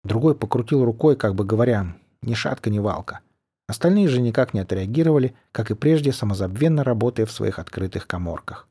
Другой 0.05 0.35
покрутил 0.35 0.85
рукой, 0.85 1.17
как 1.17 1.35
бы 1.35 1.43
говоря, 1.43 1.97
«ни 2.21 2.33
шатка, 2.33 2.69
ни 2.69 2.79
валка». 2.79 3.19
Остальные 3.67 4.07
же 4.07 4.21
никак 4.21 4.53
не 4.53 4.61
отреагировали, 4.61 5.35
как 5.51 5.69
и 5.69 5.75
прежде, 5.75 6.13
самозабвенно 6.13 6.85
работая 6.85 7.25
в 7.25 7.31
своих 7.33 7.59
открытых 7.59 8.07
коморках. 8.07 8.69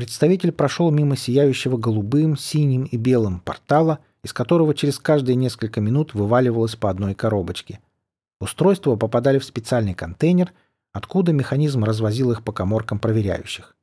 Представитель 0.00 0.50
прошел 0.50 0.90
мимо 0.90 1.14
сияющего 1.14 1.76
голубым, 1.76 2.34
синим 2.34 2.84
и 2.84 2.96
белым 2.96 3.40
портала, 3.40 3.98
из 4.24 4.32
которого 4.32 4.74
через 4.74 4.98
каждые 4.98 5.36
несколько 5.36 5.82
минут 5.82 6.14
вываливалось 6.14 6.74
по 6.74 6.88
одной 6.88 7.14
коробочке. 7.14 7.80
Устройства 8.40 8.96
попадали 8.96 9.38
в 9.38 9.44
специальный 9.44 9.92
контейнер— 9.92 10.54
откуда 10.92 11.32
механизм 11.32 11.84
развозил 11.84 12.32
их 12.32 12.42
по 12.42 12.52
коморкам 12.52 12.98
проверяющих. 12.98 13.76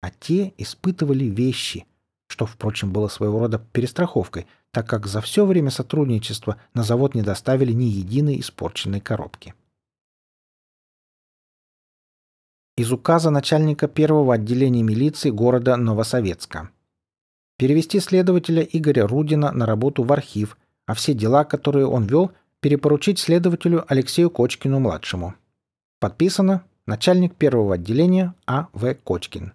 А 0.00 0.10
те 0.10 0.52
испытывали 0.58 1.24
вещи, 1.24 1.86
что, 2.28 2.46
впрочем, 2.46 2.92
было 2.92 3.08
своего 3.08 3.40
рода 3.40 3.58
перестраховкой, 3.58 4.46
так 4.70 4.88
как 4.88 5.06
за 5.06 5.20
все 5.20 5.44
время 5.44 5.70
сотрудничества 5.70 6.56
на 6.74 6.82
завод 6.82 7.14
не 7.14 7.22
доставили 7.22 7.72
ни 7.72 7.84
единой 7.84 8.40
испорченной 8.40 9.00
коробки. 9.00 9.54
Из 12.76 12.92
указа 12.92 13.30
начальника 13.30 13.88
первого 13.88 14.34
отделения 14.34 14.82
милиции 14.82 15.30
города 15.30 15.78
Новосоветска. 15.78 16.68
Перевести 17.56 18.00
следователя 18.00 18.62
Игоря 18.62 19.06
Рудина 19.06 19.50
на 19.50 19.64
работу 19.64 20.02
в 20.02 20.12
архив, 20.12 20.58
а 20.84 20.92
все 20.92 21.14
дела, 21.14 21.44
которые 21.44 21.86
он 21.86 22.04
вел, 22.04 22.32
перепоручить 22.60 23.18
следователю 23.18 23.86
Алексею 23.88 24.28
Кочкину-младшему. 24.28 25.34
Подписано 26.00 26.64
начальник 26.84 27.34
первого 27.34 27.76
отделения 27.76 28.34
А. 28.46 28.68
В. 28.74 28.94
Кочкин. 28.94 29.54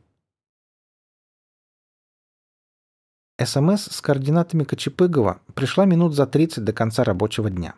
СМС 3.40 3.84
с 3.84 4.02
координатами 4.02 4.64
Кочепыгова 4.64 5.42
пришла 5.54 5.86
минут 5.86 6.16
за 6.16 6.26
30 6.26 6.64
до 6.64 6.74
конца 6.74 7.04
рабочего 7.04 7.52
дня. 7.52 7.76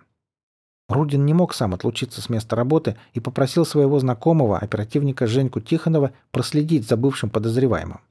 Рудин 0.90 1.26
не 1.26 1.34
мог 1.34 1.54
сам 1.54 1.74
отлучиться 1.74 2.22
с 2.22 2.30
места 2.30 2.56
работы 2.56 2.98
и 3.14 3.20
попросил 3.20 3.66
своего 3.66 4.00
знакомого, 4.00 4.60
оперативника 4.60 5.28
Женьку 5.28 5.62
Тихонова, 5.62 6.12
проследить 6.32 6.88
за 6.88 6.98
бывшим 6.98 7.30
подозреваемым. 7.30 8.02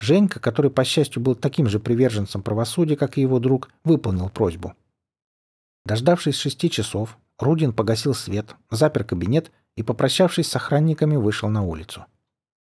Женька, 0.00 0.40
который, 0.40 0.70
по 0.70 0.84
счастью, 0.84 1.22
был 1.22 1.34
таким 1.34 1.68
же 1.68 1.78
приверженцем 1.78 2.42
правосудия, 2.42 2.96
как 2.96 3.18
и 3.18 3.20
его 3.20 3.38
друг, 3.38 3.70
выполнил 3.84 4.30
просьбу. 4.30 4.74
Дождавшись 5.84 6.36
шести 6.36 6.70
часов, 6.70 7.18
Рудин 7.38 7.72
погасил 7.72 8.14
свет, 8.14 8.56
запер 8.70 9.04
кабинет 9.04 9.52
и, 9.76 9.82
попрощавшись 9.82 10.48
с 10.48 10.56
охранниками, 10.56 11.16
вышел 11.16 11.48
на 11.48 11.62
улицу. 11.62 12.06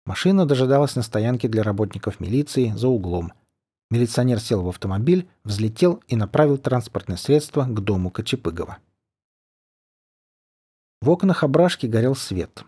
Машина 0.06 0.46
дожидалась 0.46 0.96
на 0.96 1.02
стоянке 1.02 1.48
для 1.48 1.64
работников 1.64 2.20
милиции 2.20 2.74
за 2.76 2.88
углом. 2.88 3.34
Милиционер 3.90 4.40
сел 4.40 4.62
в 4.62 4.70
автомобиль, 4.70 5.28
взлетел 5.44 6.04
и 6.08 6.16
направил 6.16 6.58
транспортное 6.58 7.18
средство 7.18 7.64
к 7.64 7.80
дому 7.80 8.12
Кочепыгова. 8.12 8.78
В 11.02 11.10
окнах 11.10 11.44
ображки 11.44 11.86
горел 11.86 12.16
свет. 12.16 12.64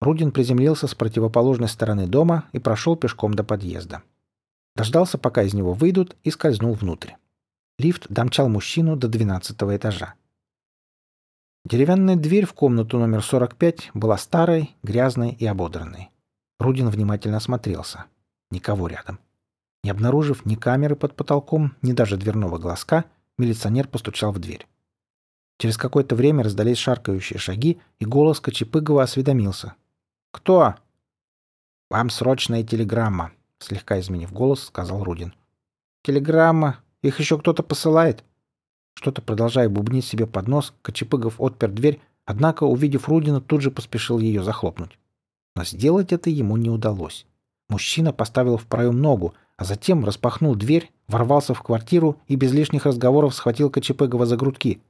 Рудин 0.00 0.32
приземлился 0.32 0.86
с 0.86 0.94
противоположной 0.94 1.68
стороны 1.68 2.06
дома 2.06 2.48
и 2.52 2.58
прошел 2.58 2.96
пешком 2.96 3.34
до 3.34 3.44
подъезда. 3.44 4.02
Дождался, 4.74 5.18
пока 5.18 5.42
из 5.42 5.54
него 5.54 5.72
выйдут, 5.72 6.16
и 6.22 6.30
скользнул 6.30 6.74
внутрь. 6.74 7.12
Лифт 7.78 8.06
домчал 8.08 8.48
мужчину 8.48 8.96
до 8.96 9.08
двенадцатого 9.08 9.76
этажа. 9.76 10.14
Деревянная 11.64 12.16
дверь 12.16 12.46
в 12.46 12.52
комнату 12.52 12.98
номер 12.98 13.22
45 13.22 13.90
была 13.92 14.16
старой, 14.18 14.76
грязной 14.82 15.32
и 15.32 15.46
ободранной. 15.46 16.10
Рудин 16.58 16.88
внимательно 16.88 17.38
осмотрелся. 17.38 18.04
Никого 18.50 18.86
рядом. 18.86 19.18
Не 19.82 19.90
обнаружив 19.90 20.46
ни 20.46 20.54
камеры 20.54 20.94
под 20.94 21.16
потолком, 21.16 21.74
ни 21.82 21.92
даже 21.92 22.16
дверного 22.16 22.58
глазка, 22.58 23.04
милиционер 23.38 23.88
постучал 23.88 24.32
в 24.32 24.38
дверь. 24.38 24.66
Через 25.58 25.76
какое-то 25.76 26.14
время 26.14 26.44
раздались 26.44 26.78
шаркающие 26.78 27.38
шаги, 27.38 27.80
и 27.98 28.04
голос 28.04 28.40
Кочепыгова 28.40 29.02
осведомился. 29.02 29.74
«Кто?» 30.32 30.74
«Вам 31.90 32.10
срочная 32.10 32.62
телеграмма»,— 32.62 33.32
слегка 33.58 33.98
изменив 34.00 34.32
голос, 34.32 34.64
сказал 34.64 35.02
Рудин. 35.02 35.34
«Телеграмма? 36.02 36.80
Их 37.02 37.20
еще 37.20 37.38
кто-то 37.38 37.62
посылает?» 37.62 38.24
Что-то 38.94 39.22
продолжая 39.22 39.68
бубнить 39.68 40.04
себе 40.04 40.26
под 40.26 40.48
нос, 40.48 40.74
Кочепыгов 40.82 41.34
отпер 41.38 41.70
дверь, 41.70 42.00
однако, 42.24 42.64
увидев 42.64 43.08
Рудина, 43.08 43.40
тут 43.40 43.60
же 43.60 43.70
поспешил 43.70 44.18
ее 44.18 44.42
захлопнуть. 44.42 44.98
Но 45.54 45.64
сделать 45.64 46.12
это 46.12 46.30
ему 46.30 46.56
не 46.56 46.70
удалось. 46.70 47.26
Мужчина 47.68 48.12
поставил 48.12 48.56
в 48.56 48.66
проем 48.66 49.00
ногу, 49.00 49.34
а 49.56 49.64
затем 49.64 50.04
распахнул 50.04 50.54
дверь, 50.54 50.92
ворвался 51.08 51.54
в 51.54 51.62
квартиру 51.62 52.20
и 52.26 52.36
без 52.36 52.52
лишних 52.52 52.86
разговоров 52.86 53.34
схватил 53.34 53.70
Кочепыгова 53.70 54.26
за 54.26 54.36
грудки. 54.36 54.80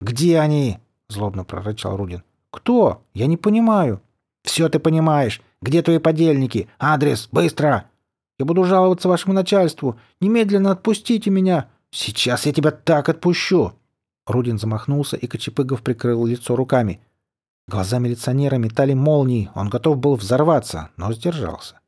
«Где 0.00 0.38
они?»— 0.38 0.78
злобно 1.08 1.44
прорычал 1.44 1.96
Рудин. 1.96 2.22
«Кто? 2.50 3.02
Я 3.14 3.26
не 3.26 3.36
понимаю». 3.36 4.00
Все 4.48 4.70
ты 4.70 4.78
понимаешь. 4.78 5.42
Где 5.60 5.82
твои 5.82 5.98
подельники? 5.98 6.68
Адрес, 6.78 7.28
быстро! 7.30 7.90
Я 8.38 8.46
буду 8.46 8.64
жаловаться 8.64 9.06
вашему 9.06 9.34
начальству. 9.34 10.00
Немедленно 10.20 10.70
отпустите 10.70 11.28
меня. 11.28 11.68
Сейчас 11.90 12.46
я 12.46 12.52
тебя 12.54 12.70
так 12.70 13.10
отпущу!» 13.10 13.72
Рудин 14.26 14.58
замахнулся, 14.58 15.16
и 15.16 15.26
Кочепыгов 15.26 15.82
прикрыл 15.82 16.24
лицо 16.24 16.56
руками. 16.56 17.00
Глаза 17.66 17.98
милиционера 17.98 18.56
метали 18.56 18.94
молнии, 18.94 19.50
он 19.54 19.68
готов 19.68 19.98
был 19.98 20.16
взорваться, 20.16 20.90
но 20.96 21.12
сдержался. 21.12 21.80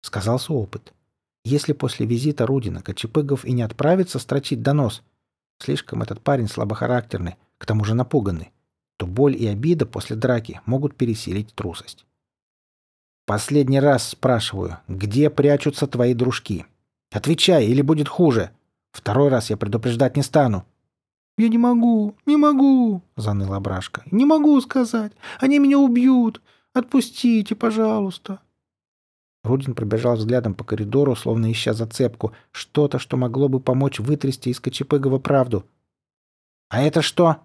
Сказался 0.00 0.52
опыт. 0.52 0.92
Если 1.44 1.72
после 1.72 2.04
визита 2.04 2.46
Рудина 2.46 2.82
Кочепыгов 2.82 3.44
и 3.44 3.52
не 3.52 3.62
отправится 3.62 4.18
строчить 4.18 4.62
донос, 4.62 5.02
слишком 5.62 6.02
этот 6.02 6.20
парень 6.20 6.48
слабохарактерный, 6.48 7.36
к 7.58 7.66
тому 7.66 7.84
же 7.84 7.94
напуганный, 7.94 8.52
то 8.96 9.06
боль 9.06 9.36
и 9.36 9.46
обида 9.46 9.86
после 9.86 10.16
драки 10.16 10.60
могут 10.66 10.96
пересилить 10.96 11.54
трусость. 11.54 12.04
«Последний 13.26 13.80
раз 13.80 14.08
спрашиваю, 14.08 14.78
где 14.88 15.30
прячутся 15.30 15.86
твои 15.86 16.12
дружки? 16.14 16.66
Отвечай, 17.12 17.66
или 17.66 17.82
будет 17.82 18.08
хуже. 18.08 18.50
Второй 18.90 19.28
раз 19.28 19.50
я 19.50 19.56
предупреждать 19.56 20.16
не 20.16 20.22
стану». 20.22 20.64
«Я 21.38 21.48
не 21.48 21.58
могу, 21.58 22.14
не 22.26 22.36
могу»,— 22.36 23.02
заныла 23.16 23.58
Брашка. 23.60 24.02
«Не 24.10 24.26
могу 24.26 24.60
сказать. 24.60 25.12
Они 25.40 25.58
меня 25.58 25.78
убьют. 25.78 26.42
Отпустите, 26.74 27.54
пожалуйста». 27.54 28.40
Рудин 29.44 29.74
пробежал 29.74 30.16
взглядом 30.16 30.54
по 30.54 30.64
коридору, 30.64 31.16
словно 31.16 31.50
ища 31.50 31.72
зацепку, 31.72 32.32
что-то, 32.52 32.98
что 32.98 33.16
могло 33.16 33.48
бы 33.48 33.58
помочь 33.58 33.98
вытрясти 33.98 34.50
из 34.50 34.60
Кочепыгова 34.60 35.18
правду. 35.18 35.66
«А 36.68 36.82
это 36.82 37.02
что?» 37.02 37.38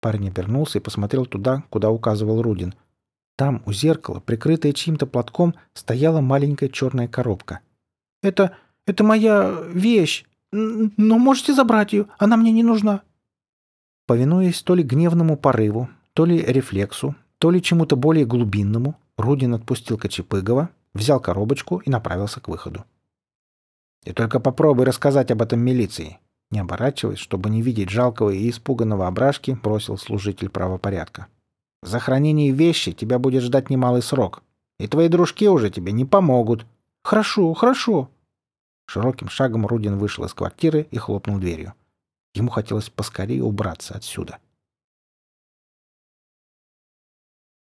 Парень 0.00 0.28
обернулся 0.28 0.78
и 0.78 0.82
посмотрел 0.82 1.26
туда, 1.26 1.64
куда 1.70 1.90
указывал 1.90 2.42
Рудин. 2.42 2.74
Там, 3.36 3.62
у 3.66 3.72
зеркала, 3.72 4.20
прикрытая 4.20 4.72
чьим-то 4.72 5.06
платком, 5.06 5.54
стояла 5.72 6.20
маленькая 6.20 6.68
черная 6.68 7.08
коробка. 7.08 7.60
«Это... 8.22 8.56
это 8.86 9.04
моя 9.04 9.50
вещь. 9.68 10.24
Но 10.52 11.18
можете 11.18 11.52
забрать 11.52 11.92
ее, 11.92 12.06
она 12.18 12.36
мне 12.36 12.52
не 12.52 12.62
нужна». 12.62 13.02
Повинуясь 14.06 14.62
то 14.62 14.74
ли 14.74 14.82
гневному 14.82 15.36
порыву, 15.36 15.88
то 16.12 16.24
ли 16.26 16.38
рефлексу, 16.38 17.14
то 17.38 17.50
ли 17.50 17.62
чему-то 17.62 17.96
более 17.96 18.26
глубинному, 18.26 18.96
Рудин 19.16 19.54
отпустил 19.54 19.98
Кочепыгова, 19.98 20.70
взял 20.94 21.20
коробочку 21.20 21.78
и 21.78 21.90
направился 21.90 22.40
к 22.40 22.48
выходу. 22.48 22.84
«И 24.04 24.12
только 24.12 24.40
попробуй 24.40 24.84
рассказать 24.84 25.30
об 25.30 25.42
этом 25.42 25.60
милиции!» 25.60 26.18
Не 26.50 26.60
оборачиваясь, 26.60 27.18
чтобы 27.18 27.50
не 27.50 27.62
видеть 27.62 27.90
жалкого 27.90 28.30
и 28.30 28.48
испуганного 28.48 29.08
ображки, 29.08 29.58
бросил 29.62 29.98
служитель 29.98 30.50
правопорядка. 30.50 31.26
«За 31.82 31.98
хранение 31.98 32.52
вещи 32.52 32.92
тебя 32.92 33.18
будет 33.18 33.42
ждать 33.42 33.70
немалый 33.70 34.02
срок, 34.02 34.42
и 34.78 34.86
твои 34.86 35.08
дружки 35.08 35.48
уже 35.48 35.70
тебе 35.70 35.92
не 35.92 36.04
помогут». 36.04 36.66
«Хорошо, 37.02 37.52
хорошо!» 37.54 38.10
Широким 38.86 39.28
шагом 39.28 39.66
Рудин 39.66 39.98
вышел 39.98 40.24
из 40.24 40.34
квартиры 40.34 40.86
и 40.90 40.96
хлопнул 40.96 41.38
дверью. 41.38 41.74
Ему 42.34 42.50
хотелось 42.50 42.90
поскорее 42.90 43.42
убраться 43.42 43.94
отсюда. 43.94 44.38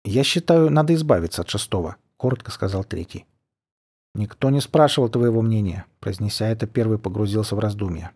«Я 0.05 0.25
считаю, 0.25 0.71
надо 0.71 0.95
избавиться 0.95 1.43
от 1.43 1.51
шестого», 1.51 1.97
коротко 2.23 2.53
сказал 2.53 2.85
третий. 2.85 3.27
«Никто 4.15 4.51
не 4.51 4.61
спрашивал 4.61 5.09
твоего 5.09 5.43
мнения»,— 5.43 5.87
произнеся 6.01 6.47
это, 6.47 6.69
первый 6.69 6.97
погрузился 6.97 7.57
в 7.57 7.59
раздумья. 7.59 8.13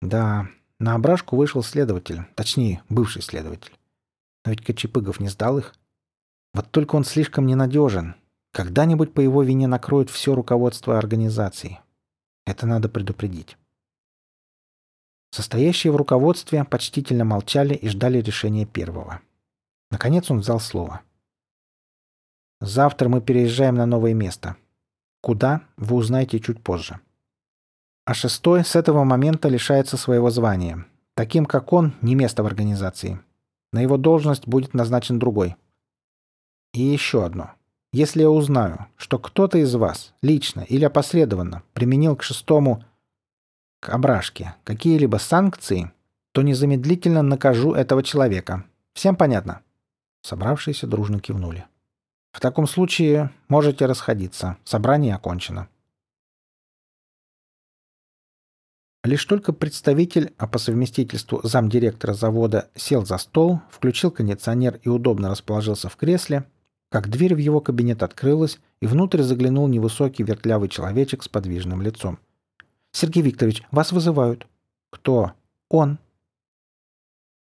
«Да, 0.00 0.46
на 0.78 0.94
ображку 0.94 1.34
вышел 1.34 1.64
следователь, 1.64 2.22
точнее, 2.36 2.80
бывший 2.88 3.22
следователь. 3.22 3.76
Но 4.44 4.52
ведь 4.52 4.64
Кочепыгов 4.64 5.18
не 5.18 5.28
сдал 5.28 5.58
их. 5.58 5.74
Вот 6.54 6.70
только 6.70 6.94
он 6.94 7.02
слишком 7.02 7.46
ненадежен. 7.46 8.14
Когда-нибудь 8.52 9.12
по 9.12 9.20
его 9.20 9.42
вине 9.42 9.66
накроют 9.66 10.10
все 10.10 10.36
руководство 10.36 10.96
организации. 10.96 11.80
Это 12.46 12.68
надо 12.68 12.88
предупредить». 12.88 13.58
Состоящие 15.32 15.92
в 15.92 15.96
руководстве 15.96 16.62
почтительно 16.62 17.24
молчали 17.24 17.74
и 17.74 17.88
ждали 17.88 18.20
решения 18.20 18.64
первого. 18.64 19.22
Наконец 19.90 20.30
он 20.30 20.38
взял 20.38 20.60
слово. 20.60 21.02
Завтра 22.60 23.08
мы 23.08 23.20
переезжаем 23.20 23.76
на 23.76 23.86
новое 23.86 24.14
место. 24.14 24.56
Куда, 25.20 25.62
вы 25.76 25.96
узнаете 25.96 26.40
чуть 26.40 26.62
позже. 26.62 27.00
А 28.04 28.14
шестой 28.14 28.64
с 28.64 28.74
этого 28.74 29.04
момента 29.04 29.48
лишается 29.48 29.96
своего 29.96 30.30
звания. 30.30 30.86
Таким, 31.14 31.46
как 31.46 31.72
он, 31.72 31.94
не 32.00 32.14
место 32.14 32.42
в 32.42 32.46
организации. 32.46 33.20
На 33.72 33.80
его 33.80 33.96
должность 33.96 34.46
будет 34.46 34.74
назначен 34.74 35.18
другой. 35.18 35.56
И 36.72 36.80
еще 36.80 37.24
одно. 37.24 37.52
Если 37.92 38.20
я 38.20 38.30
узнаю, 38.30 38.86
что 38.96 39.18
кто-то 39.18 39.58
из 39.58 39.74
вас, 39.74 40.14
лично 40.22 40.60
или 40.60 40.84
опосредованно, 40.84 41.62
применил 41.72 42.16
к 42.16 42.22
шестому, 42.22 42.84
к 43.80 43.88
ображке, 43.90 44.54
какие-либо 44.64 45.16
санкции, 45.16 45.92
то 46.32 46.42
незамедлительно 46.42 47.22
накажу 47.22 47.72
этого 47.72 48.02
человека. 48.02 48.64
Всем 48.92 49.16
понятно?» 49.16 49.62
Собравшиеся 50.22 50.86
дружно 50.86 51.20
кивнули. 51.20 51.66
В 52.38 52.40
таком 52.40 52.68
случае 52.68 53.32
можете 53.48 53.86
расходиться. 53.86 54.58
Собрание 54.62 55.16
окончено. 55.16 55.68
Лишь 59.02 59.24
только 59.24 59.52
представитель, 59.52 60.32
а 60.38 60.46
по 60.46 60.58
совместительству 60.58 61.40
замдиректора 61.42 62.14
завода, 62.14 62.70
сел 62.76 63.04
за 63.04 63.18
стол, 63.18 63.60
включил 63.72 64.12
кондиционер 64.12 64.78
и 64.84 64.88
удобно 64.88 65.30
расположился 65.30 65.88
в 65.88 65.96
кресле, 65.96 66.44
как 66.92 67.08
дверь 67.10 67.34
в 67.34 67.38
его 67.38 67.60
кабинет 67.60 68.04
открылась, 68.04 68.60
и 68.80 68.86
внутрь 68.86 69.22
заглянул 69.22 69.66
невысокий 69.66 70.22
вертлявый 70.22 70.68
человечек 70.68 71.24
с 71.24 71.28
подвижным 71.28 71.82
лицом. 71.82 72.20
«Сергей 72.92 73.24
Викторович, 73.24 73.64
вас 73.72 73.90
вызывают». 73.90 74.46
«Кто?» 74.92 75.32
«Он». 75.70 75.98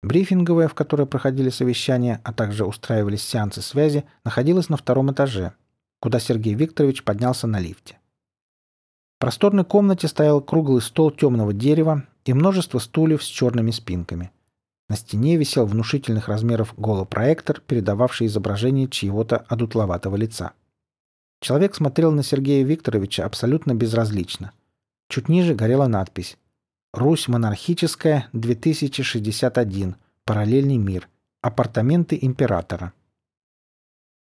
Брифинговая, 0.03 0.67
в 0.67 0.73
которой 0.73 1.07
проходили 1.07 1.49
совещания, 1.49 2.19
а 2.25 2.33
также 2.33 2.65
устраивались 2.65 3.23
сеансы 3.23 3.61
связи, 3.61 4.03
находилась 4.25 4.67
на 4.67 4.75
втором 4.75 5.11
этаже, 5.13 5.53
куда 6.01 6.19
Сергей 6.19 6.55
Викторович 6.55 7.05
поднялся 7.05 7.47
на 7.47 7.59
лифте. 7.59 7.97
В 9.15 9.21
просторной 9.21 9.63
комнате 9.63 10.09
стоял 10.09 10.41
круглый 10.41 10.81
стол 10.81 11.09
темного 11.11 11.53
дерева 11.53 12.03
и 12.25 12.33
множество 12.33 12.79
стульев 12.79 13.23
с 13.23 13.27
черными 13.27 13.71
спинками. 13.71 14.31
На 14.89 14.97
стене 14.97 15.37
висел 15.37 15.65
внушительных 15.65 16.27
размеров 16.27 16.73
голопроектор, 16.77 17.61
передававший 17.61 18.27
изображение 18.27 18.89
чьего-то 18.89 19.37
одутловатого 19.37 20.17
лица. 20.17 20.51
Человек 21.39 21.75
смотрел 21.75 22.11
на 22.11 22.23
Сергея 22.23 22.65
Викторовича 22.65 23.25
абсолютно 23.25 23.73
безразлично. 23.73 24.51
Чуть 25.07 25.29
ниже 25.29 25.55
горела 25.55 25.87
надпись 25.87 26.37
Русь 26.93 27.27
монархическая, 27.27 28.29
2061. 28.33 29.95
Параллельный 30.25 30.77
мир. 30.77 31.09
Апартаменты 31.41 32.19
императора. 32.21 32.93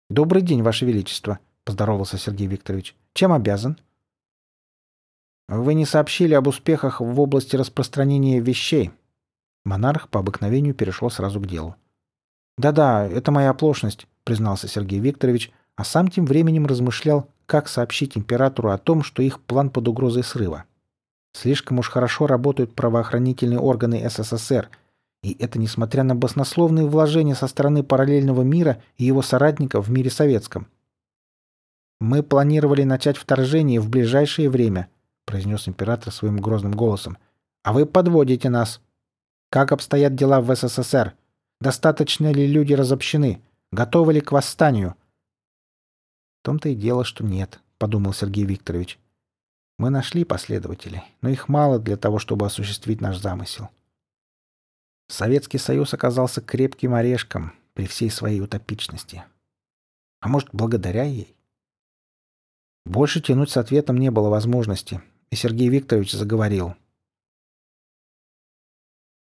«Добрый 0.10 0.42
день, 0.42 0.62
Ваше 0.62 0.86
Величество»,— 0.86 1.40
поздоровался 1.64 2.18
Сергей 2.18 2.48
Викторович. 2.48 2.98
«Чем 3.14 3.32
обязан?» 3.32 3.80
«Вы 5.48 5.74
не 5.74 5.86
сообщили 5.86 6.34
об 6.34 6.48
успехах 6.48 7.00
в 7.00 7.18
области 7.22 7.56
распространения 7.56 8.42
вещей». 8.42 8.92
Монарх 9.64 10.10
по 10.10 10.20
обыкновению 10.20 10.74
перешел 10.74 11.10
сразу 11.10 11.40
к 11.40 11.48
делу. 11.48 11.78
«Да-да, 12.58 13.08
это 13.08 13.32
моя 13.32 13.52
оплошность»,— 13.52 14.06
признался 14.26 14.68
Сергей 14.68 15.00
Викторович, 15.00 15.54
а 15.78 15.86
сам 15.86 16.10
тем 16.10 16.26
временем 16.26 16.66
размышлял, 16.66 17.30
как 17.46 17.70
сообщить 17.70 18.18
императору 18.18 18.72
о 18.72 18.78
том, 18.78 19.02
что 19.02 19.24
их 19.24 19.40
план 19.40 19.70
под 19.70 19.88
угрозой 19.88 20.24
срыва. 20.24 20.66
Слишком 21.34 21.80
уж 21.80 21.90
хорошо 21.90 22.28
работают 22.28 22.74
правоохранительные 22.76 23.60
органы 23.60 24.08
СССР, 24.10 24.70
и 25.22 25.36
это 25.40 25.60
несмотря 25.60 26.04
на 26.04 26.16
баснословные 26.16 26.88
вложения 26.88 27.36
со 27.36 27.48
стороны 27.48 27.84
параллельного 27.84 28.42
мира 28.42 28.82
и 28.98 29.06
его 29.06 29.22
соратников 29.22 29.88
в 29.88 29.92
мире 29.92 30.10
советском. 30.10 30.68
«Мы 32.00 32.24
планировали 32.24 32.84
начать 32.84 33.18
вторжение 33.18 33.80
в 33.80 33.90
ближайшее 33.90 34.50
время», 34.50 34.90
произнес 35.26 35.68
император 35.68 36.14
своим 36.14 36.38
грозным 36.38 36.72
голосом. 36.72 37.18
«А 37.64 37.74
вы 37.74 37.86
подводите 37.86 38.50
нас. 38.50 38.82
Как 39.50 39.72
обстоят 39.72 40.16
дела 40.16 40.42
в 40.42 40.56
СССР? 40.56 41.14
Достаточно 41.60 42.32
ли 42.32 42.48
люди 42.48 42.74
разобщены? 42.74 43.42
Готовы 43.72 44.14
ли 44.14 44.22
к 44.22 44.32
восстанию?» 44.32 44.96
«В 46.40 46.46
том-то 46.46 46.70
и 46.70 46.76
дело, 46.76 47.04
что 47.04 47.26
нет»,— 47.26 47.60
подумал 47.78 48.14
Сергей 48.14 48.46
Викторович. 48.46 48.98
Мы 49.80 49.90
нашли 49.92 50.26
последователей, 50.26 51.04
но 51.22 51.30
их 51.30 51.48
мало 51.48 51.80
для 51.80 51.96
того, 51.96 52.20
чтобы 52.20 52.46
осуществить 52.46 53.00
наш 53.00 53.18
замысел. 53.18 53.70
Советский 55.08 55.58
Союз 55.58 55.94
оказался 55.94 56.42
крепким 56.42 56.94
орешком 56.94 57.54
при 57.76 57.88
всей 57.88 58.10
своей 58.10 58.42
утопичности. 58.42 59.24
А 60.20 60.28
может, 60.28 60.50
благодаря 60.52 61.04
ей? 61.04 61.34
Больше 62.86 63.22
тянуть 63.22 63.52
с 63.52 63.58
ответом 63.58 63.96
не 63.98 64.12
было 64.12 64.28
возможности, 64.28 65.02
и 65.30 65.38
Сергей 65.38 65.70
Викторович 65.70 66.12
заговорил. 66.12 66.76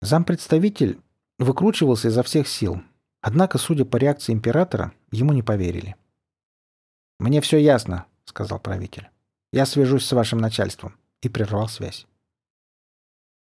Зампредставитель 0.01 0.99
выкручивался 1.37 2.07
изо 2.07 2.23
всех 2.23 2.47
сил. 2.47 2.81
Однако, 3.21 3.59
судя 3.59 3.85
по 3.85 3.97
реакции 3.97 4.33
императора, 4.33 4.91
ему 5.11 5.33
не 5.33 5.43
поверили. 5.43 5.95
«Мне 7.19 7.41
все 7.41 7.59
ясно»,— 7.59 8.07
сказал 8.25 8.59
правитель. 8.59 9.11
«Я 9.51 9.65
свяжусь 9.65 10.05
с 10.05 10.11
вашим 10.11 10.39
начальством» 10.39 10.95
и 11.21 11.29
прервал 11.29 11.67
связь. 11.67 12.07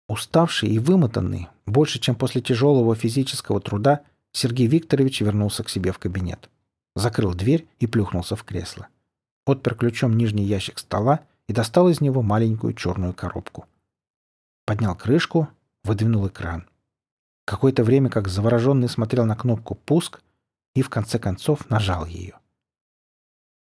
Уставший 0.08 0.70
и 0.70 0.80
вымотанный, 0.80 1.50
больше, 1.68 2.00
чем 2.00 2.16
после 2.16 2.42
тяжелого 2.42 2.96
физического 2.96 3.62
труда, 3.62 4.02
Сергей 4.32 4.68
Викторович 4.68 5.22
вернулся 5.22 5.64
к 5.64 5.70
себе 5.70 5.92
в 5.92 6.00
кабинет. 6.00 6.50
Закрыл 6.96 7.34
дверь 7.34 7.68
и 7.80 7.86
плюхнулся 7.86 8.36
в 8.36 8.44
кресло. 8.44 8.88
Отпер 9.46 9.76
ключом 9.76 10.18
нижний 10.18 10.44
ящик 10.44 10.80
стола 10.80 11.22
и 11.48 11.54
достал 11.54 11.90
из 11.90 12.02
него 12.02 12.22
маленькую 12.22 12.74
черную 12.74 13.14
коробку. 13.14 13.66
Поднял 14.66 14.96
крышку, 14.96 15.48
выдвинул 15.84 16.28
экран. 16.28 16.68
Какое-то 17.46 17.84
время, 17.84 18.10
как 18.10 18.28
завороженный, 18.28 18.90
смотрел 18.90 19.26
на 19.26 19.36
кнопку 19.36 19.76
«Пуск» 19.76 20.22
и, 20.76 20.82
в 20.82 20.90
конце 20.90 21.18
концов, 21.18 21.70
нажал 21.70 22.06
ее. 22.06 22.36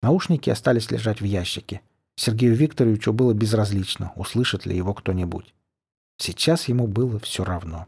Наушники 0.02 0.50
остались 0.50 0.90
лежать 0.90 1.20
в 1.20 1.24
ящике. 1.24 1.80
Сергею 2.18 2.56
Викторовичу 2.56 3.12
было 3.12 3.32
безразлично, 3.32 4.12
услышит 4.16 4.66
ли 4.66 4.76
его 4.76 4.92
кто-нибудь. 4.92 5.54
Сейчас 6.16 6.66
ему 6.66 6.88
было 6.88 7.20
все 7.20 7.44
равно. 7.44 7.86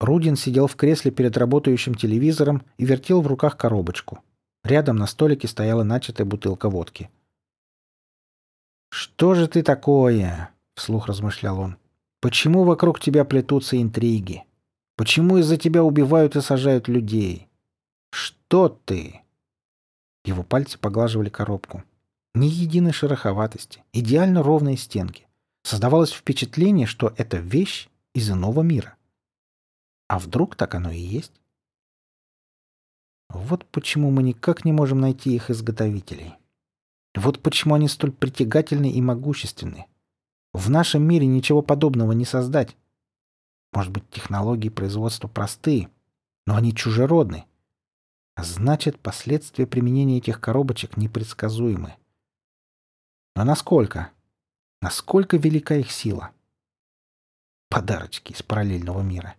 Рудин 0.00 0.34
сидел 0.34 0.66
в 0.66 0.74
кресле 0.74 1.12
перед 1.12 1.36
работающим 1.36 1.94
телевизором 1.94 2.64
и 2.76 2.84
вертел 2.84 3.22
в 3.22 3.28
руках 3.28 3.56
коробочку. 3.56 4.18
Рядом 4.64 4.96
на 4.96 5.06
столике 5.06 5.46
стояла 5.46 5.84
начатая 5.84 6.26
бутылка 6.26 6.68
водки. 6.68 7.08
«Что 8.90 9.34
же 9.34 9.46
ты 9.46 9.62
такое?»— 9.62 10.50
вслух 10.74 11.06
размышлял 11.06 11.60
он. 11.60 11.76
«Почему 12.20 12.64
вокруг 12.64 12.98
тебя 12.98 13.24
плетутся 13.24 13.80
интриги? 13.80 14.42
Почему 14.96 15.38
из-за 15.38 15.56
тебя 15.56 15.84
убивают 15.84 16.34
и 16.34 16.40
сажают 16.40 16.88
людей? 16.88 17.46
Что 18.10 18.68
ты?» 18.68 19.22
Его 20.26 20.42
пальцы 20.42 20.76
поглаживали 20.76 21.28
коробку. 21.28 21.84
Ни 22.34 22.46
единой 22.46 22.92
шероховатости, 22.92 23.84
идеально 23.92 24.42
ровные 24.42 24.76
стенки. 24.76 25.26
Создавалось 25.62 26.12
впечатление, 26.12 26.86
что 26.86 27.14
это 27.16 27.38
вещь 27.38 27.88
из 28.12 28.28
иного 28.30 28.62
мира. 28.62 28.96
А 30.08 30.18
вдруг 30.18 30.56
так 30.56 30.74
оно 30.74 30.90
и 30.90 30.98
есть? 30.98 31.32
Вот 33.28 33.64
почему 33.66 34.10
мы 34.10 34.24
никак 34.24 34.64
не 34.64 34.72
можем 34.72 35.00
найти 35.00 35.34
их 35.34 35.48
изготовителей. 35.48 36.34
Вот 37.14 37.40
почему 37.40 37.76
они 37.76 37.88
столь 37.88 38.12
притягательны 38.12 38.90
и 38.90 39.00
могущественны. 39.00 39.86
В 40.52 40.68
нашем 40.70 41.04
мире 41.04 41.26
ничего 41.26 41.62
подобного 41.62 42.12
не 42.12 42.24
создать. 42.24 42.76
Может 43.72 43.92
быть, 43.92 44.08
технологии 44.10 44.70
производства 44.70 45.28
простые, 45.28 45.88
но 46.46 46.56
они 46.56 46.74
чужеродны. 46.74 47.46
Значит, 48.36 48.98
последствия 49.00 49.66
применения 49.66 50.18
этих 50.18 50.40
коробочек 50.40 50.96
непредсказуемы. 50.96 51.94
Но 53.34 53.44
насколько? 53.44 54.10
Насколько 54.82 55.38
велика 55.38 55.74
их 55.76 55.90
сила? 55.90 56.30
Подарочки 57.70 58.32
из 58.32 58.42
параллельного 58.42 59.00
мира. 59.00 59.34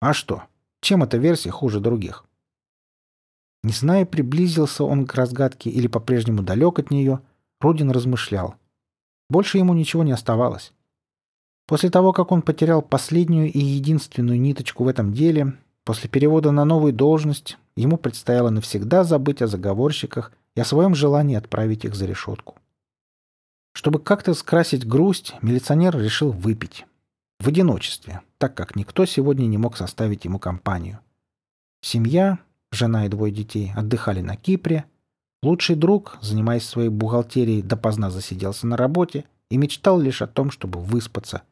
А 0.00 0.12
что? 0.14 0.44
Чем 0.80 1.04
эта 1.04 1.16
версия 1.16 1.50
хуже 1.50 1.78
других? 1.78 2.24
Не 3.62 3.72
зная, 3.72 4.04
приблизился 4.04 4.82
он 4.82 5.06
к 5.06 5.14
разгадке 5.14 5.70
или 5.70 5.86
по-прежнему 5.86 6.42
далек 6.42 6.80
от 6.80 6.90
нее, 6.90 7.20
Рудин 7.60 7.92
размышлял. 7.92 8.56
Больше 9.30 9.58
ему 9.58 9.74
ничего 9.74 10.02
не 10.02 10.10
оставалось. 10.10 10.72
После 11.68 11.88
того, 11.88 12.12
как 12.12 12.32
он 12.32 12.42
потерял 12.42 12.82
последнюю 12.82 13.52
и 13.52 13.60
единственную 13.60 14.40
ниточку 14.40 14.82
в 14.82 14.88
этом 14.88 15.12
деле, 15.12 15.56
после 15.84 16.10
перевода 16.10 16.50
на 16.50 16.64
новую 16.64 16.92
должность, 16.92 17.56
ему 17.76 17.96
предстояло 17.96 18.50
навсегда 18.50 19.04
забыть 19.04 19.42
о 19.42 19.46
заговорщиках 19.46 20.32
и 20.54 20.60
о 20.60 20.64
своем 20.64 20.94
желании 20.94 21.36
отправить 21.36 21.84
их 21.84 21.94
за 21.94 22.06
решетку. 22.06 22.56
Чтобы 23.74 24.00
как-то 24.00 24.34
скрасить 24.34 24.86
грусть, 24.86 25.34
милиционер 25.40 25.98
решил 25.98 26.30
выпить. 26.30 26.84
В 27.40 27.48
одиночестве, 27.48 28.20
так 28.38 28.54
как 28.54 28.76
никто 28.76 29.06
сегодня 29.06 29.46
не 29.46 29.58
мог 29.58 29.76
составить 29.76 30.24
ему 30.24 30.38
компанию. 30.38 31.00
Семья, 31.80 32.38
жена 32.70 33.06
и 33.06 33.08
двое 33.08 33.32
детей 33.32 33.72
отдыхали 33.74 34.20
на 34.20 34.36
Кипре. 34.36 34.84
Лучший 35.42 35.74
друг, 35.74 36.18
занимаясь 36.20 36.64
своей 36.64 36.90
бухгалтерией, 36.90 37.62
допоздна 37.62 38.10
засиделся 38.10 38.66
на 38.66 38.76
работе 38.76 39.24
и 39.50 39.56
мечтал 39.56 39.98
лишь 39.98 40.22
о 40.22 40.28
том, 40.28 40.50
чтобы 40.52 40.80
выспаться. 40.80 41.42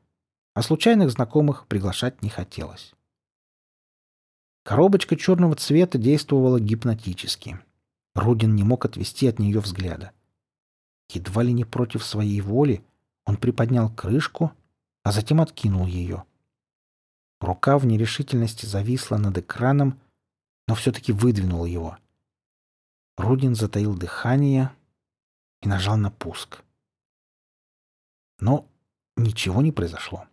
А 0.54 0.62
случайных 0.62 1.10
знакомых 1.10 1.66
приглашать 1.66 2.22
не 2.22 2.28
хотелось. 2.28 2.94
Коробочка 4.62 5.16
черного 5.16 5.56
цвета 5.56 5.98
действовала 5.98 6.60
гипнотически. 6.60 7.58
Рудин 8.14 8.54
не 8.54 8.62
мог 8.62 8.84
отвести 8.84 9.26
от 9.26 9.38
нее 9.38 9.60
взгляда. 9.60 10.12
Едва 11.08 11.42
ли 11.42 11.52
не 11.52 11.64
против 11.64 12.04
своей 12.04 12.40
воли, 12.40 12.84
он 13.24 13.36
приподнял 13.36 13.90
крышку, 13.90 14.52
а 15.02 15.12
затем 15.12 15.40
откинул 15.40 15.86
ее. 15.86 16.24
Рука 17.40 17.78
в 17.78 17.86
нерешительности 17.86 18.66
зависла 18.66 19.16
над 19.16 19.38
экраном, 19.38 19.98
но 20.68 20.74
все-таки 20.74 21.12
выдвинул 21.12 21.64
его. 21.64 21.96
Рудин 23.16 23.54
затаил 23.54 23.94
дыхание 23.94 24.70
и 25.62 25.68
нажал 25.68 25.96
на 25.96 26.10
пуск. 26.10 26.62
Но 28.40 28.66
ничего 29.16 29.62
не 29.62 29.72
произошло. 29.72 30.26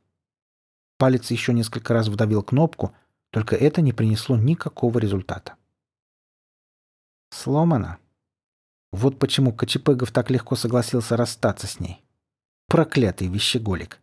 Палец 0.97 1.31
еще 1.31 1.53
несколько 1.53 1.93
раз 1.93 2.07
вдавил 2.07 2.43
кнопку, 2.43 2.93
только 3.31 3.55
это 3.55 3.81
не 3.81 3.93
принесло 3.93 4.37
никакого 4.37 4.99
результата. 4.99 5.55
«Сломано», 7.29 7.99
вот 8.91 9.19
почему 9.19 9.53
Кочепегов 9.53 10.11
так 10.11 10.29
легко 10.29 10.55
согласился 10.55 11.17
расстаться 11.17 11.67
с 11.67 11.79
ней. 11.79 12.03
Проклятый 12.67 13.27
вещеголик. 13.27 13.99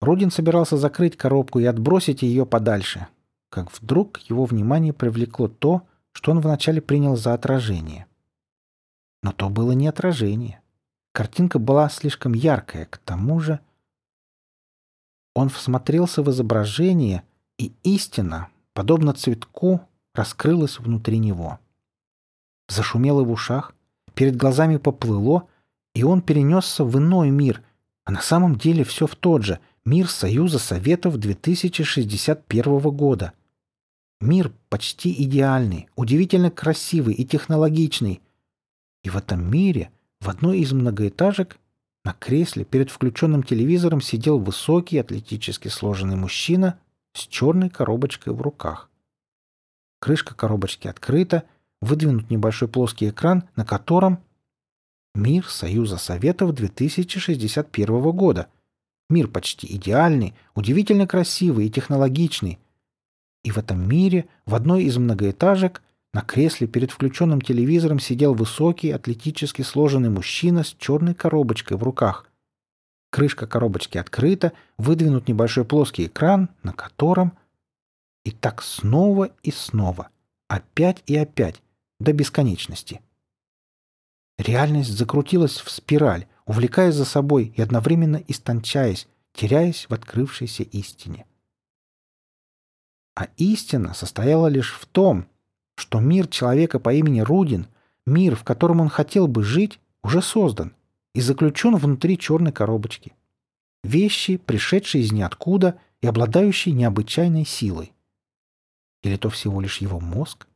Рудин 0.00 0.30
собирался 0.30 0.76
закрыть 0.76 1.16
коробку 1.16 1.58
и 1.58 1.64
отбросить 1.64 2.22
ее 2.22 2.46
подальше, 2.46 3.08
как 3.50 3.72
вдруг 3.72 4.18
его 4.20 4.44
внимание 4.44 4.92
привлекло 4.92 5.48
то, 5.48 5.86
что 6.12 6.30
он 6.30 6.40
вначале 6.40 6.80
принял 6.80 7.16
за 7.16 7.34
отражение. 7.34 8.06
Но 9.22 9.32
то 9.32 9.48
было 9.50 9.72
не 9.72 9.88
отражение. 9.88 10.62
Картинка 11.12 11.58
была 11.58 11.88
слишком 11.88 12.32
яркая, 12.32 12.86
к 12.86 12.98
тому 12.98 13.40
же... 13.40 13.60
Он 15.34 15.48
всмотрелся 15.48 16.22
в 16.22 16.30
изображение, 16.30 17.22
и 17.58 17.72
истина, 17.82 18.48
подобно 18.72 19.12
цветку, 19.12 19.82
раскрылась 20.14 20.78
внутри 20.78 21.18
него.— 21.18 21.58
Зашумело 22.68 23.24
в 23.24 23.30
ушах, 23.30 23.74
перед 24.14 24.36
глазами 24.36 24.76
поплыло, 24.76 25.48
и 25.94 26.04
он 26.04 26.22
перенесся 26.22 26.84
в 26.84 26.96
иной 26.98 27.30
мир, 27.30 27.62
а 28.04 28.12
на 28.12 28.20
самом 28.20 28.56
деле 28.56 28.84
все 28.84 29.06
в 29.06 29.16
тот 29.16 29.42
же— 29.42 29.58
мир 29.84 30.08
Союза 30.08 30.58
Советов 30.58 31.16
2061 31.16 32.90
года. 32.90 33.32
Мир 34.20 34.52
почти 34.68 35.12
идеальный, 35.22 35.88
удивительно 35.96 36.50
красивый 36.50 37.14
и 37.14 37.24
технологичный. 37.24 38.20
И 39.04 39.10
в 39.10 39.16
этом 39.16 39.50
мире, 39.50 39.90
в 40.20 40.28
одной 40.28 40.58
из 40.58 40.72
многоэтажек, 40.72 41.58
на 42.04 42.12
кресле 42.12 42.64
перед 42.64 42.90
включенным 42.90 43.42
телевизором 43.42 44.00
сидел 44.00 44.38
высокий, 44.38 44.98
атлетически 44.98 45.68
сложенный 45.68 46.16
мужчина 46.16 46.78
с 47.18 47.26
черной 47.26 47.70
коробочкой 47.70 48.32
в 48.32 48.40
руках. 48.40 48.88
Крышка 50.00 50.34
коробочки 50.34 50.88
открыта— 50.88 51.44
выдвинут 51.80 52.30
небольшой 52.30 52.68
плоский 52.68 53.08
экран, 53.08 53.44
на 53.56 53.64
котором 53.64 54.18
Мир 55.14 55.46
Союза 55.48 55.96
Советов 55.96 56.54
2061 56.54 58.12
года. 58.12 58.48
Мир 59.08 59.28
почти 59.28 59.66
идеальный, 59.74 60.34
удивительно 60.54 61.06
красивый 61.06 61.66
и 61.66 61.70
технологичный. 61.70 62.58
И 63.42 63.50
в 63.50 63.58
этом 63.58 63.88
мире, 63.88 64.28
в 64.44 64.54
одной 64.54 64.84
из 64.84 64.96
многоэтажек, 64.96 65.82
на 66.12 66.20
кресле 66.22 66.66
перед 66.66 66.90
включенным 66.90 67.40
телевизором 67.40 68.00
сидел 68.00 68.34
высокий, 68.34 68.90
атлетически 68.90 69.62
сложенный 69.62 70.10
мужчина 70.10 70.62
с 70.62 70.74
черной 70.78 71.14
коробочкой 71.14 71.76
в 71.76 71.82
руках. 71.82 72.27
Крышка 73.10 73.46
коробочки 73.46 73.98
открыта, 73.98 74.52
выдвинут 74.76 75.28
небольшой 75.28 75.64
плоский 75.64 76.06
экран, 76.06 76.50
на 76.62 76.72
котором... 76.72 77.36
И 78.24 78.30
так 78.30 78.62
снова 78.62 79.30
и 79.42 79.50
снова. 79.50 80.10
Опять 80.48 81.02
и 81.06 81.16
опять 81.16 81.62
до 81.98 82.12
бесконечности. 82.12 83.00
Реальность 84.36 84.90
закрутилась 84.90 85.56
в 85.56 85.70
спираль, 85.70 86.26
увлекая 86.44 86.92
за 86.92 87.06
собой 87.06 87.54
и 87.56 87.62
одновременно 87.62 88.22
истончаясь, 88.28 89.08
теряясь 89.32 89.86
в 89.88 89.94
открывшейся 89.94 90.62
истине. 90.62 91.24
А 93.16 93.28
истина 93.36 93.94
состояла 93.94 94.48
лишь 94.48 94.74
в 94.74 94.84
том, 94.86 95.26
что 95.74 96.00
мир 96.00 96.26
человека 96.28 96.78
по 96.78 96.92
имени 96.92 97.20
Рудин, 97.20 97.66
мир, 98.04 98.36
в 98.36 98.44
котором 98.44 98.80
он 98.80 98.90
хотел 98.90 99.26
бы 99.26 99.42
жить, 99.42 99.80
уже 100.02 100.20
создан 100.20 100.74
и 101.14 101.20
заключен 101.20 101.76
внутри 101.76 102.18
черной 102.18 102.52
коробочки. 102.52 103.12
Вещи, 103.82 104.36
пришедшие 104.36 105.04
из 105.04 105.12
ниоткуда 105.12 105.80
и 106.00 106.06
обладающий 106.06 106.72
необычайной 106.72 107.44
силой. 107.44 107.92
Или 109.02 109.16
то 109.16 109.30
всего 109.30 109.60
лишь 109.60 109.78
его 109.78 110.00
мозг? 110.00 110.46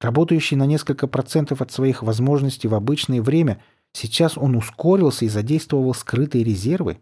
Работающий 0.00 0.56
на 0.56 0.66
несколько 0.66 1.06
процентов 1.06 1.62
от 1.62 1.72
своих 1.72 2.02
возможностей 2.02 2.68
в 2.68 2.74
обычное 2.74 3.22
время, 3.22 3.62
сейчас 3.92 4.36
он 4.36 4.54
ускорился 4.54 5.24
и 5.24 5.28
задействовал 5.28 5.94
скрытые 5.94 6.44
резервы? 6.44 7.00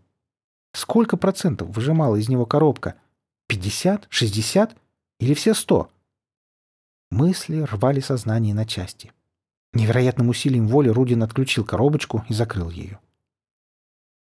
Сколько 0.73 1.17
процентов 1.17 1.75
выжимала 1.75 2.17
из 2.17 2.29
него 2.29 2.47
коробка? 2.47 2.95
50? 3.49 4.07
60? 4.09 4.77
Или 5.21 5.35
все 5.35 5.55
100? 5.55 5.90
Мысли 7.11 7.61
рвали 7.61 8.01
сознание 8.01 8.55
на 8.55 8.64
части. 8.64 9.12
Невероятным 9.75 10.29
усилием 10.29 10.69
воли 10.69 10.89
Рудин 10.89 11.23
отключил 11.25 11.65
коробочку 11.65 12.25
и 12.29 12.33
закрыл 12.33 12.71
ее. 12.71 13.01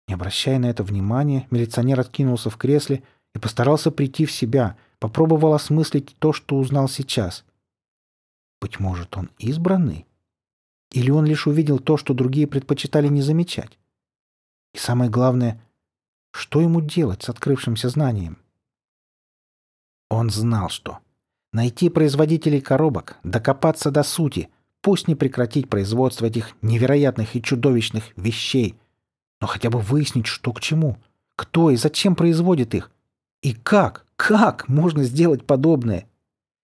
Не 0.08 0.15
обращая 0.15 0.58
на 0.58 0.65
это 0.65 0.84
внимания, 0.84 1.47
милиционер 1.52 2.00
откинулся 2.00 2.50
в 2.50 2.58
кресле 2.58 3.04
и 3.36 3.39
постарался 3.39 3.91
прийти 3.91 4.26
в 4.26 4.32
себя, 4.32 4.78
попробовал 5.00 5.54
осмыслить 5.54 6.15
то, 6.17 6.34
что 6.34 6.58
узнал 6.58 6.89
сейчас. 6.89 7.45
Быть 8.60 8.80
может, 8.80 9.15
он 9.15 9.30
избранный? 9.38 10.08
Или 10.91 11.12
он 11.12 11.26
лишь 11.26 11.45
увидел 11.45 11.78
то, 11.80 11.97
что 11.97 12.15
другие 12.15 12.47
предпочитали 12.47 13.08
не 13.08 13.21
замечать? 13.21 13.78
И 14.73 14.80
самое 14.80 15.12
главное, 15.12 15.62
что 16.32 16.62
ему 16.62 16.82
делать 16.82 17.21
с 17.23 17.30
открывшимся 17.30 17.89
знанием? 17.89 18.38
Он 20.10 20.30
знал, 20.30 20.69
что 20.69 21.00
найти 21.52 21.89
производителей 21.89 22.62
коробок, 22.62 23.17
докопаться 23.23 23.91
до 23.91 24.04
сути, 24.04 24.50
пусть 24.88 25.10
не 25.10 25.15
прекратить 25.15 25.67
производство 25.67 26.28
этих 26.28 26.56
невероятных 26.62 27.36
и 27.36 27.41
чудовищных 27.41 28.06
вещей, 28.15 28.78
но 29.41 29.45
хотя 29.45 29.69
бы 29.69 29.82
выяснить, 29.82 30.28
что 30.28 30.54
к 30.54 30.62
чему, 30.62 30.95
кто 31.36 31.71
и 31.71 31.76
зачем 31.76 32.15
производит 32.15 32.73
их, 32.73 32.89
и 33.41 33.54
как, 33.54 34.06
как 34.15 34.69
можно 34.69 35.04
сделать 35.04 35.45
подобное? 35.45 36.08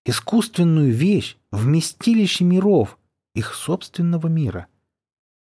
Искусственную 0.06 0.94
вещь, 0.94 1.36
вместилище 1.52 2.46
миров, 2.46 2.98
их 3.36 3.54
собственного 3.54 4.28
мира. 4.28 4.68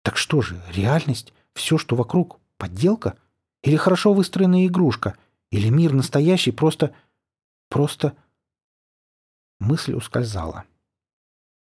Так 0.02 0.16
что 0.16 0.42
же, 0.42 0.60
реальность, 0.74 1.32
все, 1.54 1.78
что 1.78 1.94
вокруг, 1.94 2.40
подделка? 2.56 3.16
Или 3.62 3.76
хорошо 3.76 4.12
выстроенная 4.12 4.66
игрушка? 4.66 5.14
Или 5.52 5.68
мир 5.68 5.92
настоящий, 5.92 6.50
просто... 6.50 6.92
просто... 7.68 8.16
Мысль 9.60 9.94
ускользала. 9.94 10.64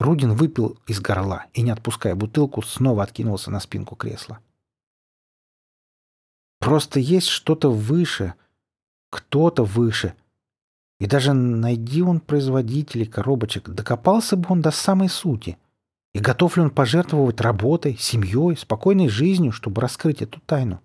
Рудин 0.04 0.34
выпил 0.34 0.78
из 0.86 1.00
горла 1.00 1.46
и, 1.54 1.62
не 1.62 1.72
отпуская 1.72 2.14
бутылку, 2.14 2.62
снова 2.62 3.04
откинулся 3.04 3.50
на 3.50 3.62
спинку 3.62 3.96
кресла. 3.96 4.40
Просто 6.60 7.00
есть 7.00 7.28
что-то 7.28 7.72
выше, 7.72 8.34
кто-то 9.10 9.64
выше, 9.64 10.14
и 11.00 11.06
даже 11.06 11.32
найди 11.32 12.02
он 12.02 12.20
производителей 12.20 13.06
коробочек, 13.06 13.70
докопался 13.70 14.36
бы 14.36 14.48
он 14.50 14.62
до 14.62 14.72
самой 14.72 15.08
сути. 15.08 15.58
И 16.14 16.20
готов 16.20 16.58
ли 16.58 16.64
он 16.64 16.70
пожертвовать 16.70 17.40
работой, 17.40 17.96
семьей, 17.96 18.58
спокойной 18.58 19.08
жизнью, 19.08 19.54
чтобы 19.54 19.82
раскрыть 19.82 20.22
эту 20.22 20.42
тайну? 20.42 20.82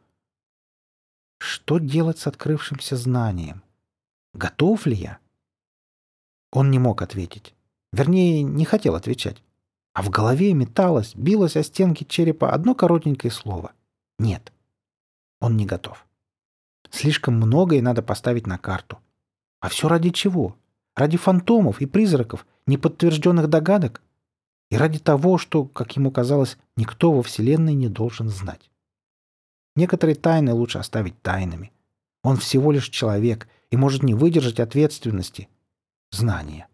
Что 1.41 1.79
делать 1.79 2.21
с 2.21 2.29
открывшимся 2.29 2.97
знанием? 2.97 3.63
Готов 4.33 4.87
ли 4.87 4.95
я? 4.95 5.19
Он 6.53 6.71
не 6.71 6.79
мог 6.79 7.03
ответить. 7.03 7.53
Вернее, 7.93 8.43
не 8.43 8.65
хотел 8.65 8.95
отвечать. 8.95 9.43
А 9.95 10.03
в 10.03 10.11
голове 10.11 10.53
металось, 10.53 11.15
билось 11.15 11.57
о 11.57 11.63
стенки 11.63 12.05
черепа 12.05 12.53
одно 12.53 12.75
коротенькое 12.75 13.31
слово. 13.33 13.73
Нет. 14.19 14.53
Он 15.41 15.57
не 15.57 15.67
готов. 15.67 16.07
Слишком 16.91 17.35
многое 17.35 17.83
надо 17.83 18.03
поставить 18.03 18.47
на 18.47 18.59
карту. 18.59 18.99
А 19.61 19.69
все 19.69 19.89
ради 19.89 20.11
чего? 20.11 20.57
Ради 20.95 21.17
фантомов 21.17 21.81
и 21.81 21.87
призраков, 21.87 22.47
неподтвержденных 22.67 23.49
догадок? 23.49 24.03
И 24.71 24.77
ради 24.77 24.99
того, 24.99 25.39
что, 25.39 25.65
как 25.65 25.97
ему 25.97 26.11
казалось, 26.11 26.59
никто 26.77 27.13
во 27.13 27.23
Вселенной 27.23 27.75
не 27.75 27.89
должен 27.89 28.29
знать. 28.29 28.71
Некоторые 29.77 30.17
тайны 30.17 30.53
лучше 30.53 30.79
оставить 30.79 31.21
тайнами. 31.23 31.73
Он 32.23 32.37
всего 32.37 32.73
лишь 32.73 32.89
человек 32.89 33.49
и 33.71 33.77
может 33.77 34.03
не 34.03 34.15
выдержать 34.15 34.61
ответственности, 34.61 35.49
знания. 36.11 36.69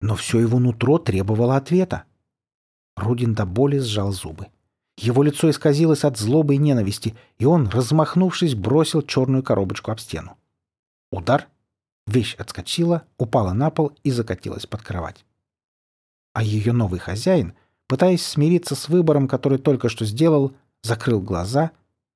Но 0.00 0.14
все 0.14 0.40
его 0.40 0.58
нутро 0.58 0.98
требовало 0.98 1.56
ответа. 1.56 2.04
Рудин 2.96 3.34
до 3.34 3.46
боли 3.46 3.78
сжал 3.78 4.12
зубы. 4.12 4.48
Его 4.96 5.22
лицо 5.22 5.48
исказилось 5.48 6.04
от 6.04 6.18
злобы 6.18 6.56
и 6.56 6.58
ненависти, 6.58 7.16
и 7.38 7.44
он, 7.44 7.68
размахнувшись, 7.68 8.56
бросил 8.56 9.02
черную 9.02 9.42
коробочку 9.44 9.92
об 9.92 10.00
стену. 10.00 10.36
Удар. 11.12 11.48
Вещь 12.06 12.34
отскочила, 12.36 13.04
упала 13.18 13.52
на 13.52 13.70
пол 13.70 13.92
и 14.02 14.10
закатилась 14.10 14.66
под 14.66 14.82
кровать. 14.82 15.24
А 16.32 16.42
ее 16.42 16.72
новый 16.72 16.98
хозяин, 16.98 17.54
пытаясь 17.86 18.24
смириться 18.24 18.74
с 18.74 18.88
выбором, 18.88 19.28
который 19.28 19.58
только 19.58 19.88
что 19.88 20.04
сделал, 20.04 20.54
закрыл 20.82 21.20
глаза 21.20 21.72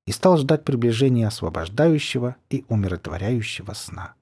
и 0.06 0.12
стал 0.12 0.38
ждать 0.38 0.64
приближения 0.64 1.28
освобождающего 1.28 2.36
и 2.50 2.64
умиротворяющего 2.68 3.74
сна. 3.74 4.14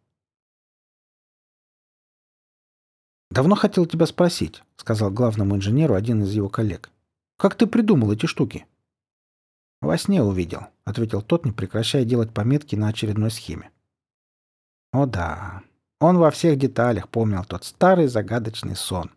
«Давно 3.31 3.55
хотел 3.55 3.87
тебя 3.87 4.07
спросить»,— 4.07 4.63
сказал 4.77 5.11
главному 5.11 5.57
инженеру 5.57 5.95
один 5.95 6.23
из 6.23 6.33
его 6.33 6.49
коллег. 6.49 6.91
«Как 7.37 7.55
ты 7.55 7.67
придумал 7.67 8.13
эти 8.13 8.27
штуки?» 8.27 8.67
«Во 9.81 9.97
сне 9.97 10.23
увидел»,— 10.23 10.67
ответил 10.85 11.23
тот, 11.23 11.45
не 11.45 11.53
прекращая 11.53 12.05
делать 12.05 12.35
пометки 12.35 12.75
на 12.75 12.89
очередной 12.89 13.31
схеме. 13.31 13.71
О 14.93 15.07
да, 15.07 15.63
он 16.01 16.19
во 16.19 16.31
всех 16.31 16.59
деталях 16.59 17.09
помнил 17.09 17.45
тот 17.45 17.65
старый 17.65 18.09
загадочный 18.09 18.75
сон. 18.75 19.11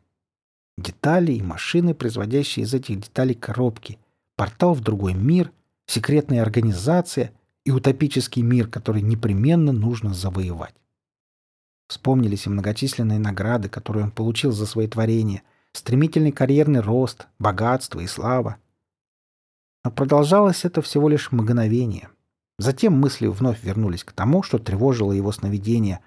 Детали 0.78 1.34
и 1.34 1.42
машины, 1.42 1.96
производящие 1.96 2.66
из 2.66 2.74
этих 2.74 3.02
деталей 3.02 3.36
коробки, 3.36 3.98
портал 4.36 4.74
в 4.74 4.82
другой 4.82 5.14
мир, 5.14 5.52
секретная 5.88 6.42
организация 6.42 7.32
и 7.66 7.72
утопический 7.72 8.44
мир, 8.44 8.68
который 8.68 9.02
непременно 9.02 9.72
нужно 9.72 10.14
завоевать. 10.14 10.76
Вспомнились 11.88 12.46
и 12.46 12.50
многочисленные 12.50 13.20
награды, 13.20 13.70
которые 13.70 14.06
он 14.06 14.12
получил 14.12 14.52
за 14.52 14.66
свои 14.66 14.88
творения, 14.88 15.44
стремительный 15.74 16.32
карьерный 16.32 16.80
рост, 16.80 17.28
богатство 17.40 18.00
и 18.00 18.08
слава. 18.08 18.58
Но 19.84 19.92
продолжалось 19.92 20.66
это 20.66 20.82
всего 20.82 21.10
лишь 21.10 21.32
мгновение— 21.32 22.10
Затем 22.60 22.94
мысли 22.94 23.28
вновь 23.28 23.64
вернулись 23.64 24.04
к 24.04 24.12
тому, 24.12 24.44
что 24.44 24.60
тревожило 24.60 25.12
его 25.12 25.32
сновидение. 25.32 26.00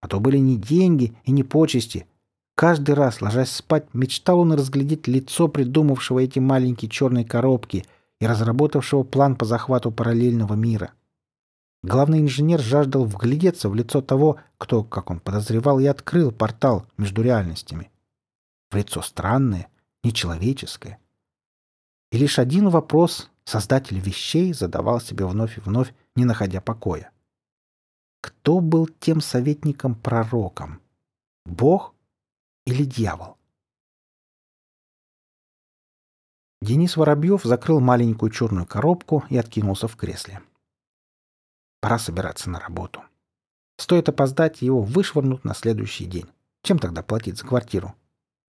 А 0.00 0.08
то 0.08 0.18
были 0.18 0.38
не 0.38 0.56
деньги 0.56 1.14
и 1.24 1.30
не 1.30 1.42
почести. 1.42 2.06
Каждый 2.54 2.94
раз, 2.94 3.20
ложась 3.20 3.52
спать, 3.52 3.84
мечтал 3.92 4.40
он 4.40 4.52
разглядеть 4.52 5.06
лицо 5.08 5.48
придумавшего 5.48 6.20
эти 6.20 6.38
маленькие 6.38 6.90
черные 6.90 7.24
коробки 7.24 7.84
и 8.18 8.26
разработавшего 8.26 9.02
план 9.02 9.36
по 9.36 9.44
захвату 9.44 9.90
параллельного 9.90 10.54
мира. 10.54 10.92
Главный 11.82 12.20
инженер 12.20 12.60
жаждал 12.60 13.04
вглядеться 13.04 13.68
в 13.68 13.74
лицо 13.74 14.02
того, 14.02 14.38
кто, 14.58 14.84
как 14.84 15.10
он 15.10 15.20
подозревал, 15.20 15.80
и 15.80 15.86
открыл 15.86 16.30
портал 16.30 16.86
между 16.96 17.22
реальностями. 17.22 17.90
В 18.70 18.76
лицо 18.76 19.02
странное, 19.02 19.68
нечеловеческое. 20.04 20.98
И 22.12 22.18
лишь 22.18 22.38
один 22.38 22.68
вопрос 22.68 23.30
Создатель 23.50 23.98
вещей 23.98 24.52
задавал 24.52 25.00
себе 25.00 25.26
вновь 25.26 25.58
и 25.58 25.60
вновь, 25.60 25.92
не 26.14 26.24
находя 26.24 26.60
покоя. 26.60 27.10
Кто 28.20 28.60
был 28.60 28.86
тем 28.86 29.20
советником-пророком? 29.20 30.80
Бог 31.44 31.92
или 32.64 32.84
дьявол? 32.84 33.38
Денис 36.62 36.96
Воробьев 36.96 37.42
закрыл 37.42 37.80
маленькую 37.80 38.30
черную 38.30 38.66
коробку 38.66 39.24
и 39.30 39.36
откинулся 39.36 39.88
в 39.88 39.96
кресле. 39.96 40.40
Пора 41.80 41.98
собираться 41.98 42.50
на 42.50 42.60
работу. 42.60 43.02
Стоит 43.78 44.08
опоздать, 44.08 44.60
его 44.62 44.82
вышвырнут 44.82 45.44
на 45.44 45.54
следующий 45.54 46.04
день. 46.04 46.26
Чем 46.62 46.78
тогда 46.78 47.02
платить 47.02 47.38
за 47.38 47.46
квартиру? 47.46 47.94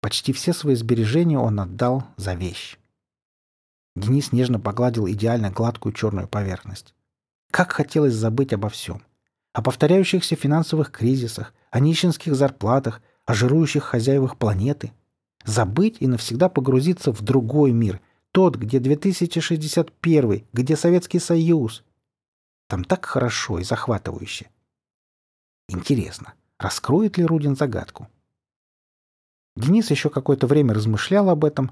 Почти 0.03 0.35
все 0.35 0.53
свои 0.53 0.75
сбережения 0.75 1.39
он 1.39 1.59
отдал 1.59 2.05
за 2.17 2.35
вещь. 2.35 2.79
Денис 3.97 4.33
нежно 4.33 4.61
погладил 4.61 5.09
идеально 5.09 5.51
гладкую 5.51 5.95
черную 5.95 6.29
поверхность. 6.29 6.95
Как 7.51 7.73
хотелось 7.73 8.13
забыть 8.13 8.53
обо 8.53 8.69
всем. 8.69 9.03
О 9.53 9.63
повторяющихся 9.63 10.35
финансовых 10.37 10.91
кризисах, 10.91 11.55
о 11.71 11.81
нищенских 11.81 12.35
зарплатах, 12.35 13.01
о 13.25 13.33
жирующих 13.33 13.85
хозяевах 13.85 14.37
планеты. 14.37 14.93
Забыть 15.45 15.99
и 16.01 16.07
навсегда 16.07 16.49
погрузиться 16.49 17.13
в 17.13 17.23
другой 17.23 17.73
мир, 17.73 18.01
тот, 18.33 18.57
где 18.57 18.81
2061, 18.81 20.45
где 20.53 20.77
Советский 20.77 21.21
Союз. 21.21 21.85
Там 22.69 22.85
так 22.85 23.05
хорошо 23.05 23.59
и 23.59 23.65
захватывающе. 23.65 24.51
Интересно, 25.69 26.35
раскроет 26.59 27.19
ли 27.19 27.25
Рудин 27.25 27.57
загадку? 27.57 28.09
Денис 29.57 29.91
еще 29.91 30.11
какое-то 30.11 30.47
время 30.47 30.75
размышлял 30.75 31.31
об 31.31 31.45
этом, 31.45 31.71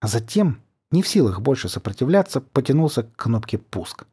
а 0.00 0.08
затем 0.08 0.60
не 0.90 1.02
в 1.02 1.08
силах 1.08 1.40
больше 1.40 1.68
сопротивляться, 1.68 2.40
потянулся 2.40 3.04
к 3.04 3.16
кнопке 3.16 3.58
«Пуск». 3.58 4.06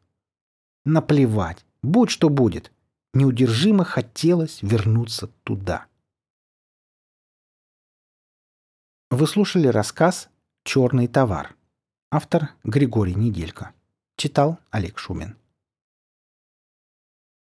Наплевать. 0.85 1.65
Будь 1.81 2.09
что 2.09 2.29
будет. 2.29 2.71
Неудержимо 3.13 3.83
хотелось 3.83 4.61
вернуться 4.61 5.27
туда. 5.43 5.87
Вы 9.09 9.25
слушали 9.25 9.67
рассказ 9.67 10.29
«Черный 10.63 11.07
товар». 11.07 11.55
Автор 12.11 12.51
Григорий 12.63 13.15
Неделько. 13.15 13.73
Читал 14.15 14.59
Олег 14.69 14.99
Шумин. 14.99 15.35